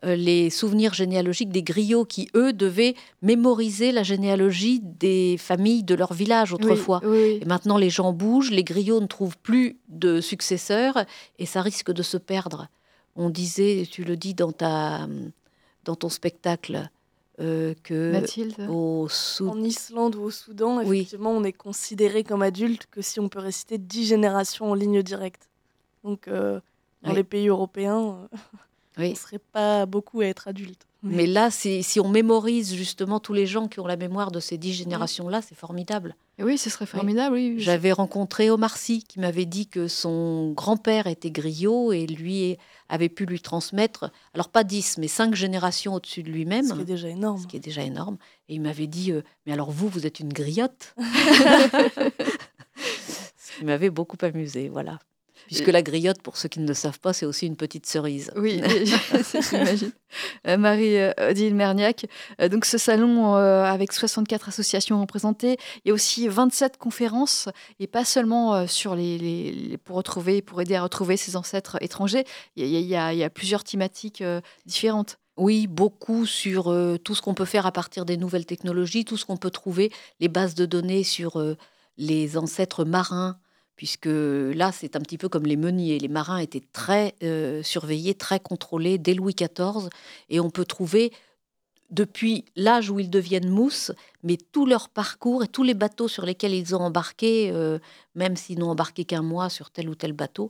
[0.05, 2.93] euh, les souvenirs généalogiques des griots qui, eux, devaient
[3.23, 7.01] mémoriser la généalogie des familles de leur village autrefois.
[7.15, 11.03] Et maintenant, les gens bougent, les griots ne trouvent plus de successeurs
[11.39, 12.67] et ça risque de se perdre.
[13.15, 15.07] On disait, tu le dis dans, ta,
[15.83, 16.89] dans ton spectacle,
[17.39, 19.07] euh, que au
[19.41, 23.39] en Islande ou au Soudan, effectivement, on est considéré comme adulte que si on peut
[23.39, 25.49] réciter dix générations en ligne directe.
[26.03, 26.59] Donc, euh,
[27.03, 28.27] dans les pays européens.
[28.97, 29.07] oui.
[29.07, 30.87] on ne serait pas beaucoup à être adulte.
[31.09, 34.57] Mais là, si, on mémorise justement tous les gens qui ont la mémoire de ces
[34.57, 36.15] dix générations-là, c'est formidable.
[36.39, 37.35] oui, ce serait formidable.
[37.35, 37.55] Oui.
[37.57, 42.57] J'avais rencontré Omar Sy qui m'avait dit que son grand-père était griot et lui
[42.89, 46.67] avait pu lui transmettre, alors pas dix, mais cinq générations au-dessus de lui-même.
[46.67, 47.41] Ce qui est déjà énorme.
[47.41, 48.17] Ce qui est déjà énorme.
[48.47, 50.95] Et il m'avait dit, euh, mais alors vous, vous êtes une griotte?
[53.37, 54.99] Ce qui m'avait beaucoup amusé, voilà.
[55.47, 58.31] Puisque la griotte, pour ceux qui ne le savent pas, c'est aussi une petite cerise.
[58.35, 58.61] Oui,
[59.49, 59.91] j'imagine.
[60.45, 62.05] Euh, Marie-Odile Merniac,
[62.41, 67.47] euh, donc ce salon euh, avec 64 associations représentées, il y a aussi 27 conférences,
[67.79, 72.25] et pas seulement sur les, pour retrouver, pour aider à retrouver ses ancêtres étrangers,
[72.57, 74.23] il y a, il y a plusieurs thématiques
[74.65, 75.17] différentes.
[75.37, 79.25] Oui, beaucoup sur tout ce qu'on peut faire à partir des nouvelles technologies, tout ce
[79.25, 81.41] qu'on peut trouver, les bases de données sur
[81.97, 83.37] les ancêtres marins,
[83.77, 85.99] puisque là, c'est un petit peu comme les meuniers.
[85.99, 89.87] Les marins étaient très euh, surveillés, très contrôlés dès Louis XIV,
[90.29, 91.13] et on peut trouver
[91.89, 96.25] depuis l'âge où ils deviennent mousse, mais tout leur parcours et tous les bateaux sur
[96.25, 97.79] lesquels ils ont embarqué, euh,
[98.15, 100.49] même s'ils n'ont embarqué qu'un mois sur tel ou tel bateau,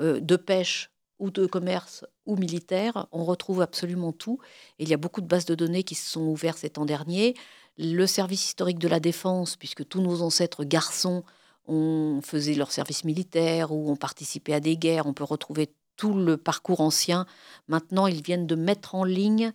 [0.00, 4.38] euh, de pêche ou de commerce ou militaire, on retrouve absolument tout.
[4.78, 6.86] Et il y a beaucoup de bases de données qui se sont ouvertes ces temps
[6.86, 7.34] derniers.
[7.76, 11.24] Le service historique de la défense, puisque tous nos ancêtres garçons
[11.68, 15.06] on faisait leur service militaire ou on participait à des guerres.
[15.06, 17.26] On peut retrouver tout le parcours ancien.
[17.68, 19.52] Maintenant, ils viennent de mettre en ligne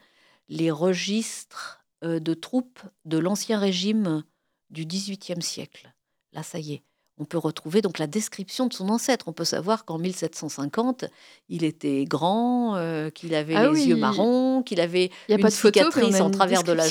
[0.47, 4.23] les registres euh, de troupes de l'ancien régime
[4.69, 5.93] du XVIIIe siècle.
[6.33, 6.83] Là, ça y est
[7.19, 9.27] on peut retrouver donc la description de son ancêtre.
[9.27, 11.05] On peut savoir qu'en 1750,
[11.49, 15.53] il était grand, euh, qu'il avait ah les yeux marrons, qu'il avait une pas de
[15.53, 16.85] cicatrice en travers de la,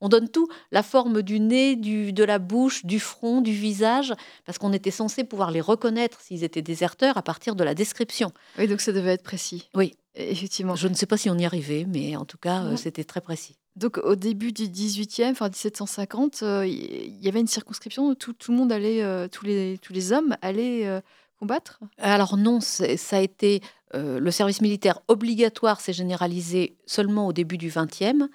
[0.00, 4.14] On donne tout, la forme du nez, du, de la bouche, du front, du visage,
[4.44, 8.32] parce qu'on était censé pouvoir les reconnaître s'ils étaient déserteurs à partir de la description.
[8.58, 9.68] Oui, donc ça devait être précis.
[9.74, 9.94] Oui.
[10.14, 10.76] Effectivement.
[10.76, 13.22] Je ne sais pas si on y arrivait, mais en tout cas, euh, c'était très
[13.22, 13.56] précis.
[13.76, 18.34] Donc au début du 18e, enfin 1750, euh, il y avait une circonscription où tout,
[18.48, 21.00] le monde allait, euh, tous, les, tous les hommes allaient euh,
[21.38, 21.80] combattre?
[21.96, 23.60] Alors non, ça a été
[23.94, 28.26] le service militaire obligatoire s'est généralisé seulement au début du 20e,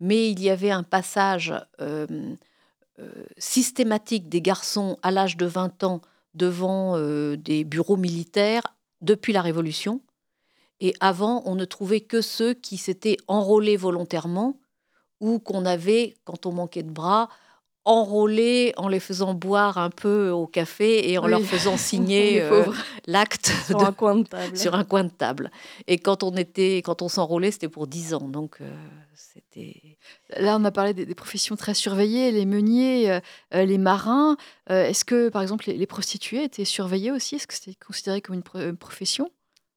[0.00, 1.52] mais il y avait un passage
[3.36, 6.00] systématique des garçons à l'âge de 20 ans
[6.32, 6.98] devant
[7.36, 8.62] des bureaux militaires
[9.02, 10.00] depuis la Révolution.
[10.80, 14.58] Et avant, on ne trouvait que ceux qui s'étaient enrôlés volontairement
[15.20, 17.28] ou qu'on avait, quand on manquait de bras,
[17.84, 22.64] enrôlés en les faisant boire un peu au café et en leur faisant signer euh,
[23.06, 24.56] l'acte sur un coin de table.
[24.56, 25.50] Sur un coin de table.
[25.86, 28.28] Et quand on était, quand on s'enrôlait, c'était pour 10 ans.
[28.28, 28.74] Donc euh,
[29.14, 29.98] c'était.
[30.38, 33.20] Là, on a parlé des, professions très surveillées, les meuniers, euh,
[33.64, 34.36] les marins.
[34.68, 37.36] Est-ce que, par exemple, les, prostituées étaient surveillées aussi?
[37.36, 39.30] Est-ce que c'était considéré comme une profession?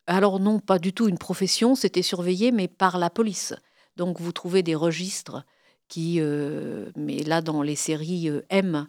[0.07, 1.75] Alors non, pas du tout une profession.
[1.75, 3.53] C'était surveillé, mais par la police.
[3.97, 5.43] Donc vous trouvez des registres
[5.87, 8.87] qui, euh, mais là dans les séries euh, M,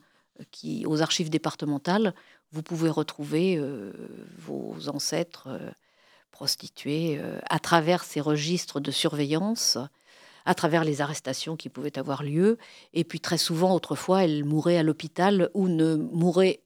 [0.53, 2.15] qui, aux archives départementales,
[2.53, 3.93] vous pouvez retrouver euh,
[4.37, 5.49] vos ancêtres
[6.31, 9.77] prostitués à travers ces registres de surveillance,
[10.45, 12.59] à travers les arrestations qui pouvaient avoir lieu.
[12.93, 16.61] Et puis très souvent, autrefois, elles mouraient à l'hôpital où ne mouraient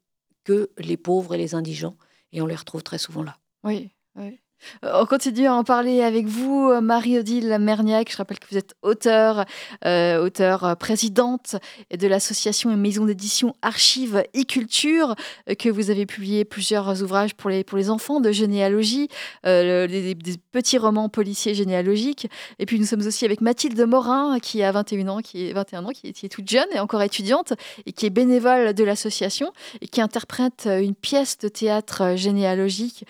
[0.45, 1.97] que les pauvres et les indigents.
[2.33, 3.39] Et on les retrouve très souvent là.
[3.65, 4.42] Oui, oui.
[4.85, 8.11] Euh, on continue à en parler avec vous, Marie-Odile Merniac.
[8.11, 9.45] Je rappelle que vous êtes auteur,
[9.85, 11.57] euh, auteur euh, présidente
[11.97, 15.15] de l'association et maison d'édition Archives et Culture,
[15.59, 19.09] que vous avez publié plusieurs ouvrages pour les, pour les enfants de généalogie,
[19.45, 20.17] des,
[20.53, 22.29] petits romans policiers généalogiques.
[22.59, 25.87] Et puis nous sommes aussi avec Mathilde Morin, qui a 21 ans, qui est 21
[25.87, 27.55] ans, qui est toute jeune et encore étudiante,
[27.87, 33.05] et qui est bénévole de l'association et qui interprète une pièce de théâtre généalogique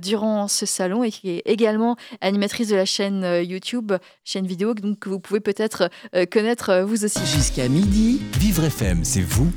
[0.00, 3.92] durant ce salon et qui est également animatrice de la chaîne YouTube,
[4.24, 5.88] chaîne vidéo donc, que vous pouvez peut-être
[6.30, 7.26] connaître vous aussi.
[7.26, 8.20] Jusqu'à midi.
[8.38, 9.50] Vivre FM, c'est vous,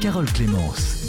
[0.00, 0.99] Carole Clémence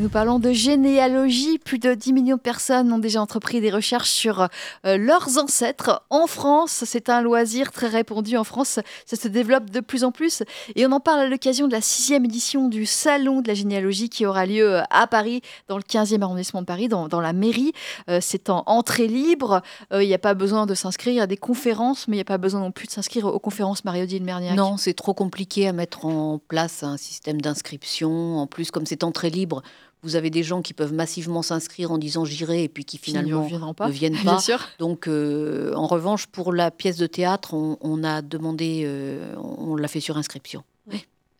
[0.00, 1.58] nous parlons de généalogie.
[1.58, 4.48] Plus de 10 millions de personnes ont déjà entrepris des recherches sur
[4.86, 6.84] euh, leurs ancêtres en France.
[6.86, 8.80] C'est un loisir très répandu en France.
[9.04, 10.42] Ça se développe de plus en plus.
[10.74, 14.08] Et on en parle à l'occasion de la sixième édition du Salon de la généalogie
[14.08, 17.72] qui aura lieu euh, à Paris, dans le 15e arrondissement de Paris, dans, la mairie.
[18.08, 19.60] Euh, c'est en entrée libre.
[19.92, 22.38] Il n'y a pas besoin de s'inscrire à des conférences, mais il n'y a pas
[22.38, 24.56] besoin non plus de s'inscrire aux conférences Marie-Odile Merniac.
[24.56, 28.38] Non, c'est trop compliqué à mettre en place un système d'inscription.
[28.38, 29.62] En plus, comme c'est entrée libre,
[30.02, 33.42] vous avez des gens qui peuvent massivement s'inscrire en disant j'irai et puis qui finalement
[33.42, 34.40] ne viennent pas.
[34.78, 39.88] Donc, euh, en revanche, pour la pièce de théâtre, on, a demandé, euh, on l'a
[39.88, 40.62] fait sur inscription.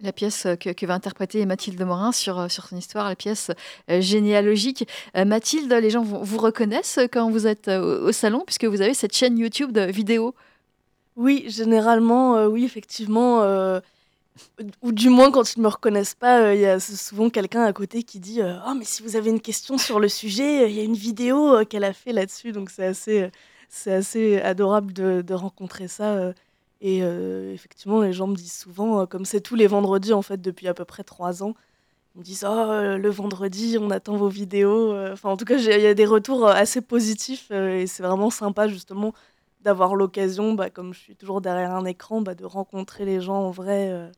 [0.02, 3.50] La pièce que, va interpréter Mathilde Morin sur, euh, sur son histoire, la pièce
[3.88, 4.88] généalogique.
[5.14, 9.36] Mathilde, les gens vous, reconnaissent quand vous êtes au, salon, puisque vous avez cette chaîne
[9.36, 10.34] YouTube de vidéos?
[11.16, 13.42] Oui, généralement, oui, effectivement
[14.82, 17.62] ou du moins quand ils ne me reconnaissent pas, euh, il y a souvent quelqu'un
[17.64, 20.70] à côté qui dit euh, Oh, mais si vous avez une question sur le sujet,
[20.70, 22.52] il y a une vidéo euh, qu'elle a fait là-dessus.
[22.52, 23.30] Donc c'est assez,
[23.68, 26.32] c'est assez adorable de, de rencontrer ça.
[26.80, 26.98] et
[27.54, 30.74] effectivement, les gens me disent souvent, comme c'est tous les vendredis en fait depuis à
[30.74, 31.54] peu près trois ans,
[32.14, 34.96] ils me disent Oh, le vendredi, on attend vos vidéos.
[35.12, 38.68] Enfin, en tout cas, il y a des retours assez positifs et c'est vraiment sympa
[38.68, 39.14] justement
[39.62, 43.36] d'avoir l'occasion, bah, comme je suis toujours derrière un écran, bah, de rencontrer les gens
[43.36, 44.10] en vrai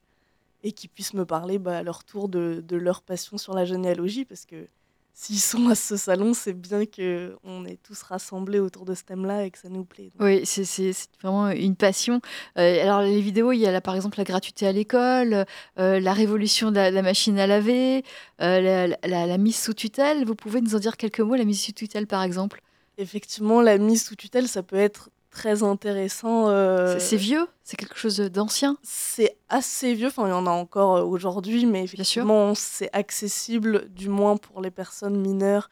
[0.62, 3.64] et qui puissent me parler bah, à leur tour de, de, leur passion sur la
[3.64, 4.68] généalogie, parce que
[5.14, 9.44] s'ils sont à ce salon, c'est bien qu'on est tous rassemblés autour de ce thème-là
[9.44, 10.10] et que ça nous plaît.
[10.20, 10.92] Oui, c'est
[11.22, 12.20] vraiment une passion.
[12.58, 15.44] Euh, alors les vidéos, il y a là, par exemple la gratuité à l'école,
[15.78, 18.04] euh, la révolution de la, machine à laver,
[18.40, 20.24] euh, la, la, mise sous tutelle.
[20.24, 22.62] Vous pouvez nous en dire quelques mots, la mise sous tutelle par exemple?
[22.98, 26.49] Effectivement, la mise sous tutelle, ça peut être très intéressant.
[26.49, 30.51] Euh, c'est vieux C'est quelque chose d'ancien C'est assez vieux, enfin il y en a
[30.51, 35.68] encore euh, aujourd'hui, mais effectivement c'est accessible du moins pour les personnes mineures.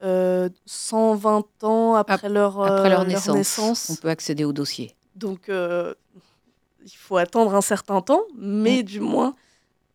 [0.00, 4.94] 120 euh, ans après, leur, après leur, naissance, on peut accéder au dossier.
[5.14, 8.82] Donc il faut attendre un certain temps, mais mm.
[8.82, 9.34] du moins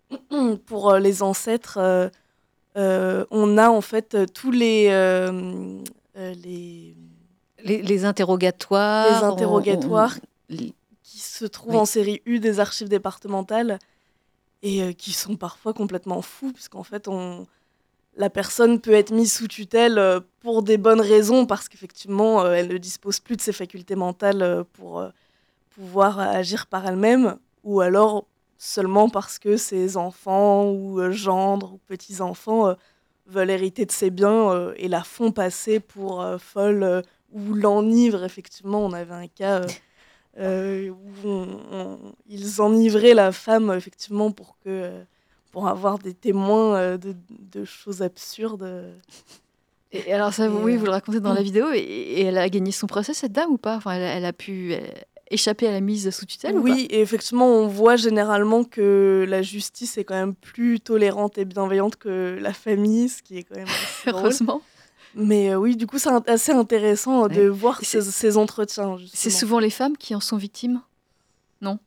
[0.65, 2.09] pour les ancêtres,
[2.75, 4.89] on a en fait tous les,
[6.15, 6.95] les
[7.63, 9.21] les, interrogatoires.
[9.21, 10.15] Les interrogatoires
[10.47, 13.79] qui se trouvent en série U des archives départementales
[14.61, 17.47] et euh, qui sont parfois complètement fous, puisqu'en fait, on,
[18.15, 22.53] la personne peut être mise sous tutelle euh, pour des bonnes raisons, parce qu'effectivement, euh,
[22.53, 25.03] elle ne dispose plus de ses facultés mentales pour
[25.71, 28.25] pouvoir agir par elle-même, ou alors
[28.57, 32.75] seulement parce que ses enfants ou gendres ou petits-enfants
[33.27, 38.83] veulent hériter de ses biens et la font passer pour folle ou l'enivre, effectivement.
[38.85, 39.67] On avait un cas euh,
[40.39, 44.91] euh, où ils enivraient la femme, effectivement, pour, que,
[45.51, 48.93] pour avoir des témoins euh, de, choses absurdes.
[49.91, 52.87] Et alors ça, oui, vous le racontez dans la vidéo, et, elle a gagné son
[52.87, 53.75] procès, cette dame, ou pas?
[53.75, 54.75] Enfin, elle, a pu
[55.31, 59.97] échapper à la mise sous tutelle Oui, et effectivement, on voit généralement que la justice
[59.97, 63.67] est quand même plus tolérante et bienveillante que la famille, ce qui est quand même...
[64.07, 64.61] Heureusement.
[65.15, 68.97] Mais euh, oui, du coup, c'est assez intéressant de voir ces, entretiens.
[69.11, 70.81] C'est souvent les femmes qui en sont victimes?
[71.61, 71.79] Non?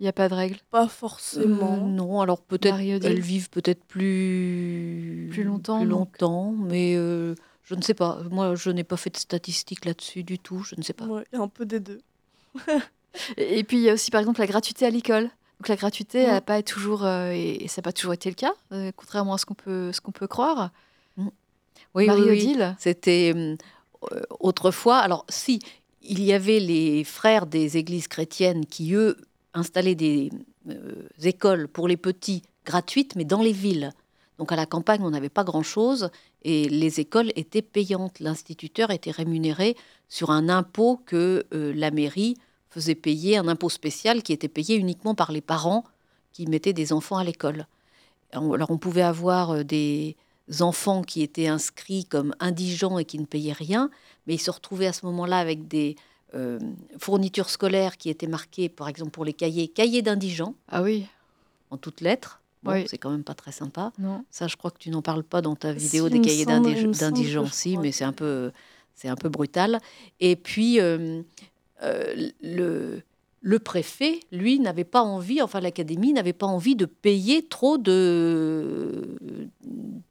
[0.00, 0.58] Il n'y a pas de règle?
[0.70, 1.74] Pas forcément.
[1.74, 5.28] Euh, non, alors peut-être elles vivent peut-être plus...
[5.32, 5.80] plus longtemps.
[5.80, 7.34] Plus longtemps, mais euh,
[7.64, 8.20] je ne sais pas.
[8.30, 10.62] Moi, je n'ai pas fait de statistiques là-dessus du tout.
[10.62, 11.06] Je ne sais pas.
[11.32, 12.00] Il y a un peu des deux.
[13.36, 15.30] et puis, il y a aussi, par exemple, la gratuité à l'école.
[15.60, 18.52] Donc la gratuité n'a pas toujours, et ça n'a pas toujours été le cas,
[18.96, 20.72] contrairement à ce qu'on peut, ce qu'on peut croire.
[21.94, 23.56] Oui, Marie-Odile C'était euh,
[24.40, 24.98] autrefois.
[24.98, 25.60] Alors, si,
[26.02, 29.16] il y avait les frères des églises chrétiennes qui, eux,
[29.54, 30.30] installaient des
[30.68, 33.92] euh, écoles pour les petits gratuites, mais dans les villes.
[34.38, 36.10] Donc à la campagne, on n'avait pas grand-chose
[36.42, 38.18] et les écoles étaient payantes.
[38.18, 39.76] L'instituteur était rémunéré
[40.08, 42.36] sur un impôt que euh, la mairie
[42.70, 45.84] faisait payer, un impôt spécial qui était payé uniquement par les parents
[46.32, 47.66] qui mettaient des enfants à l'école.
[48.32, 50.16] Alors on pouvait avoir des,
[50.60, 53.90] enfants qui étaient inscrits comme indigents et qui ne payaient rien,
[54.26, 55.96] mais ils se retrouvaient à ce moment-là avec des
[56.34, 56.58] euh,
[56.98, 60.54] fournitures scolaires qui étaient marquées, par exemple pour les cahiers, cahiers d'indigents.
[60.68, 61.06] Ah oui.
[61.70, 62.40] En toutes lettres.
[62.62, 63.92] Bon, c'est quand même pas très sympa.
[63.98, 64.24] Non.
[64.30, 67.76] Ça, je crois que tu n'en parles pas dans ta vidéo des cahiers d'indigents, si,
[67.76, 68.52] mais c'est un peu,
[68.94, 69.80] c'est un peu brutal.
[70.20, 71.22] Et puis euh,
[71.82, 73.02] euh, le
[73.44, 79.18] le préfet, lui, n'avait pas envie, enfin l'académie n'avait pas envie de payer trop de,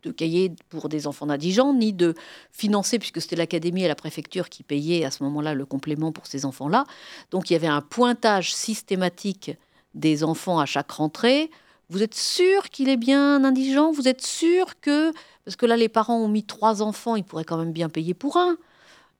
[0.04, 2.14] de cahiers pour des enfants d'indigents, ni de
[2.52, 6.28] financer, puisque c'était l'académie et la préfecture qui payaient à ce moment-là le complément pour
[6.28, 6.84] ces enfants-là.
[7.32, 9.52] Donc il y avait un pointage systématique
[9.96, 11.50] des enfants à chaque rentrée.
[11.90, 13.92] Vous êtes sûr qu'il est bien indigent?
[13.92, 15.14] Vous êtes sûr que...
[15.46, 18.14] Parce que là, les parents ont mis trois enfants, ils pourraient quand même bien payer
[18.14, 18.58] pour un.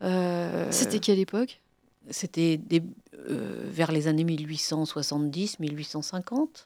[0.04, 1.62] Euh, c'était quelle époque?
[2.10, 2.60] C'était
[3.30, 6.66] euh, vers les années 1870-1850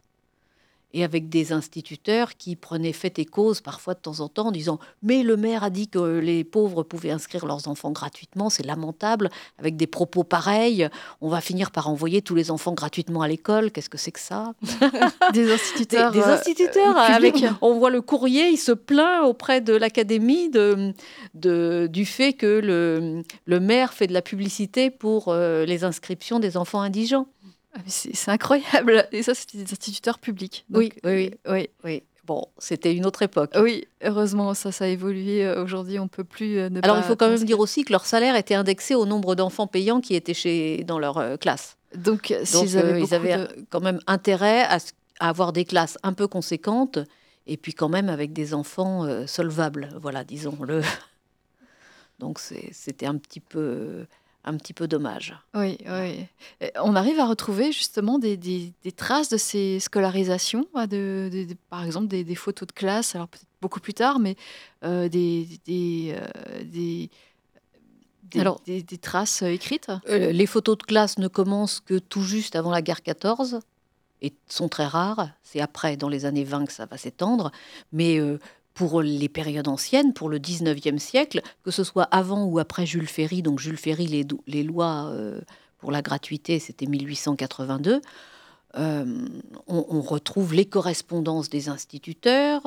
[0.96, 4.52] et avec des instituteurs qui prenaient fait et cause parfois de temps en temps en
[4.52, 8.66] disant mais le maire a dit que les pauvres pouvaient inscrire leurs enfants gratuitement, c'est
[8.66, 9.30] lamentable,
[9.60, 10.88] avec des propos pareils,
[11.20, 14.22] on va finir par envoyer tous les enfants gratuitement à l'école, qu'est-ce que c'est que
[14.22, 14.54] ça
[15.34, 16.12] Des instituteurs.
[16.12, 20.94] Des, euh, instituteurs, avec, on voit le courrier, il se plaint auprès de l'académie de,
[21.34, 26.40] de, du fait que le, le maire fait de la publicité pour euh, les inscriptions
[26.40, 27.28] des enfants indigents.
[27.76, 29.08] Ah, c'est incroyable.
[29.12, 30.66] Et ça, c'était des instituteurs publics.
[30.70, 33.52] oui, oui, oui, oui, Bon, c'était une autre époque.
[33.56, 35.46] Oui, heureusement, ça, ça a évolué.
[35.46, 37.92] Euh, aujourd'hui, on peut plus euh, ne Alors, il faut quand même dire aussi que
[37.92, 41.78] leur salaire était indexé au nombre d'enfants payants qui étaient chez, dans leur euh, classe.
[41.96, 44.80] Donc, ils avaient quand même intérêt à,
[45.20, 47.00] avoir des classes un peu conséquentes
[47.48, 50.82] et puis quand même avec des enfants solvables, voilà, disons-le.
[52.20, 54.08] Donc, c'était un petit peu
[54.46, 55.36] un petit peu dommage.
[55.54, 56.26] Oui, oui.
[56.82, 62.36] On arrive à retrouver justement des, des, traces de ces scolarisations, de, par exemple des,
[62.36, 64.36] photos de classe, alors peut-être beaucoup plus tard, mais
[64.84, 67.08] euh, des, des, euh,
[68.40, 69.92] alors, des, traces écrites?
[70.08, 73.60] Euh, Les photos de classe ne commencent que tout juste avant la guerre 14
[74.22, 75.30] et sont très rares.
[75.44, 77.52] C'est après, dans les années 20, que ça va s'étendre.
[77.92, 78.20] Mais
[78.76, 83.08] pour les périodes anciennes, pour le 19e siècle, que ce soit avant ou après Jules
[83.08, 83.42] Ferry.
[83.42, 85.40] Donc Jules Ferry, les, les lois euh,
[85.80, 88.02] pour la gratuité, c'était 1882.
[88.78, 89.06] Euh,
[89.68, 92.62] on, retrouve les correspondances des instituteurs,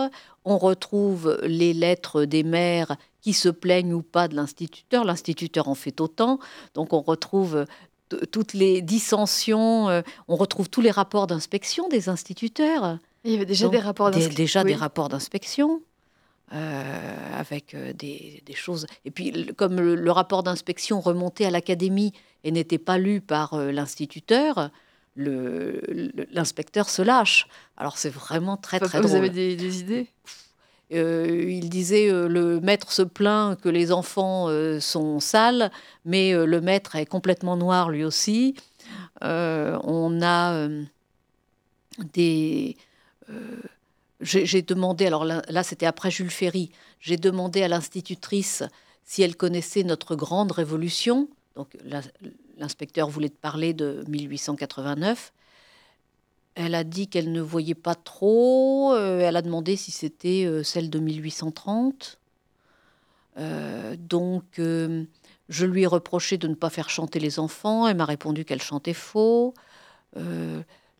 [0.47, 5.05] on retrouve les lettres des maires qui se plaignent ou pas de l'instituteur.
[5.05, 6.39] L'instituteur en fait autant.
[6.73, 7.67] Donc on retrouve
[8.33, 12.99] toutes les dissensions, euh, on retrouve tous les rapports d'inspection des instituteurs.
[13.25, 14.37] Il y avait déjà des rapports d'inspection.
[14.37, 15.83] Déjà des rapports d'inspection.
[16.55, 18.87] Euh, avec euh, des, choses.
[19.05, 23.71] Et puis, comme le, rapport d'inspection remontait à l'académie et n'était pas lu par euh,
[23.71, 24.71] l'instituteur,
[25.15, 27.49] l'inspecteur se lâche.
[27.77, 30.07] Alors, c'est vraiment très, très Vous avez des, idées?
[30.91, 34.49] Il disait le maître se plaint que les enfants
[34.81, 35.71] sont sales,
[36.07, 38.55] mais le maître est complètement noir lui aussi.
[39.21, 40.69] on a
[42.15, 42.77] des
[44.21, 48.65] j'ai demandé, alors là, c'était après Jules Ferry, j'ai demandé à l'institutrice
[49.05, 51.29] si elle connaissait notre grande révolution.
[51.55, 51.77] Donc
[52.59, 55.33] l'inspecteur voulait parler de 1889.
[56.57, 58.93] Elle a dit qu'elle ne voyait pas trop.
[58.93, 62.19] Euh, elle a demandé si c'était euh, celle de 1830.
[63.39, 67.87] Euh, donc, je lui ai reproché de ne pas faire chanter les enfants.
[67.87, 69.55] Elle m'a répondu qu'elle chantait faux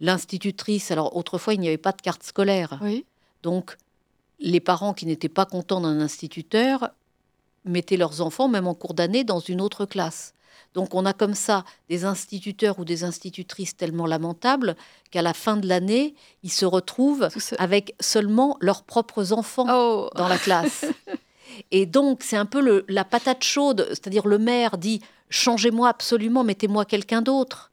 [0.01, 0.91] l'institutrice.
[0.91, 2.81] Alors autrefois, il n'y avait pas de carte scolaire.
[3.43, 3.77] Donc
[4.41, 6.91] les parents qui n'étaient pas contents d'un instituteur
[7.65, 10.35] mettaient leurs enfants, même en cours d'année, dans une autre classe.
[10.75, 14.77] Donc on a comme ça des instituteurs ou des institutrices tellement lamentables
[15.11, 17.29] qu'à la fin de l'année, ils se retrouvent
[17.59, 20.11] avec seulement leurs propres enfants oh.
[20.15, 20.85] dans la classe.
[21.71, 26.85] Et donc c'est un peu la patate chaude, c'est-à-dire le maire dit changez-moi absolument, mettez-moi
[26.85, 27.68] quelqu'un d'autre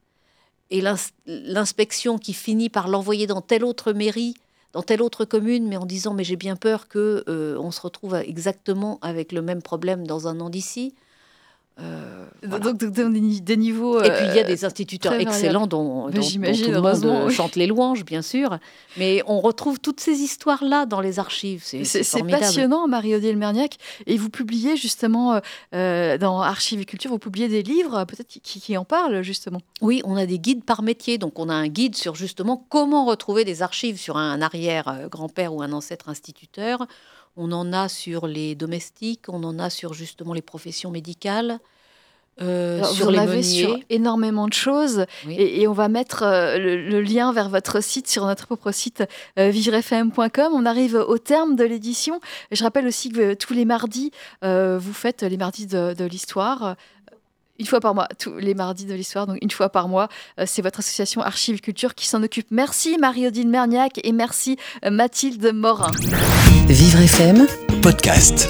[0.70, 0.82] et
[1.26, 4.34] l'inspection qui finit par l'envoyer dans telle autre mairie,
[4.72, 7.80] dans telle autre commune, mais en disant mais j'ai bien peur que euh, on se
[7.80, 10.94] retrouve exactement avec le même problème dans un an d'ici.
[11.78, 14.02] Euh, donc, des niveaux.
[14.02, 17.54] et puis il y a des euh, instituteurs excellents dont, dont, tout le monde chante
[17.54, 18.58] les louanges, bien sûr.
[18.96, 21.62] Mais on retrouve toutes ces histoires-là dans les archives.
[21.64, 23.76] C'est passionnant, Marie-Odile Merniac.
[24.06, 25.40] Et vous publiez justement
[25.74, 29.60] euh, dans Archives et Culture, vous publiez des livres peut-être qui, qui, en parlent justement.
[29.82, 31.18] Oui, on a des guides par métier.
[31.18, 35.60] Donc on a un guide sur justement comment retrouver des archives sur un arrière-grand-père ou
[35.60, 36.86] un ancêtre instituteur.
[37.36, 41.60] On en a sur les domestiques, on en a sur justement les professions médicales.
[42.42, 47.32] Euh, sur vous les sur énormément de choses et, on va mettre euh, le, lien
[47.32, 49.04] vers votre site sur notre propre site
[49.38, 50.52] euh, vivrefm.com.
[50.52, 52.20] On arrive au terme de l'édition.
[52.52, 54.10] Je rappelle aussi que tous les mardis,
[54.42, 56.76] vous faites les mardis de, l'histoire
[57.58, 60.08] une fois par mois, tous les mardis de l'histoire, donc une fois par mois.
[60.44, 62.46] c'est votre association Archives Culture qui s'en occupe.
[62.50, 64.56] Merci Marie-Odile Merniac et merci
[64.88, 65.90] Mathilde Morin.
[66.68, 67.46] Vivre FM,
[67.82, 68.48] podcast.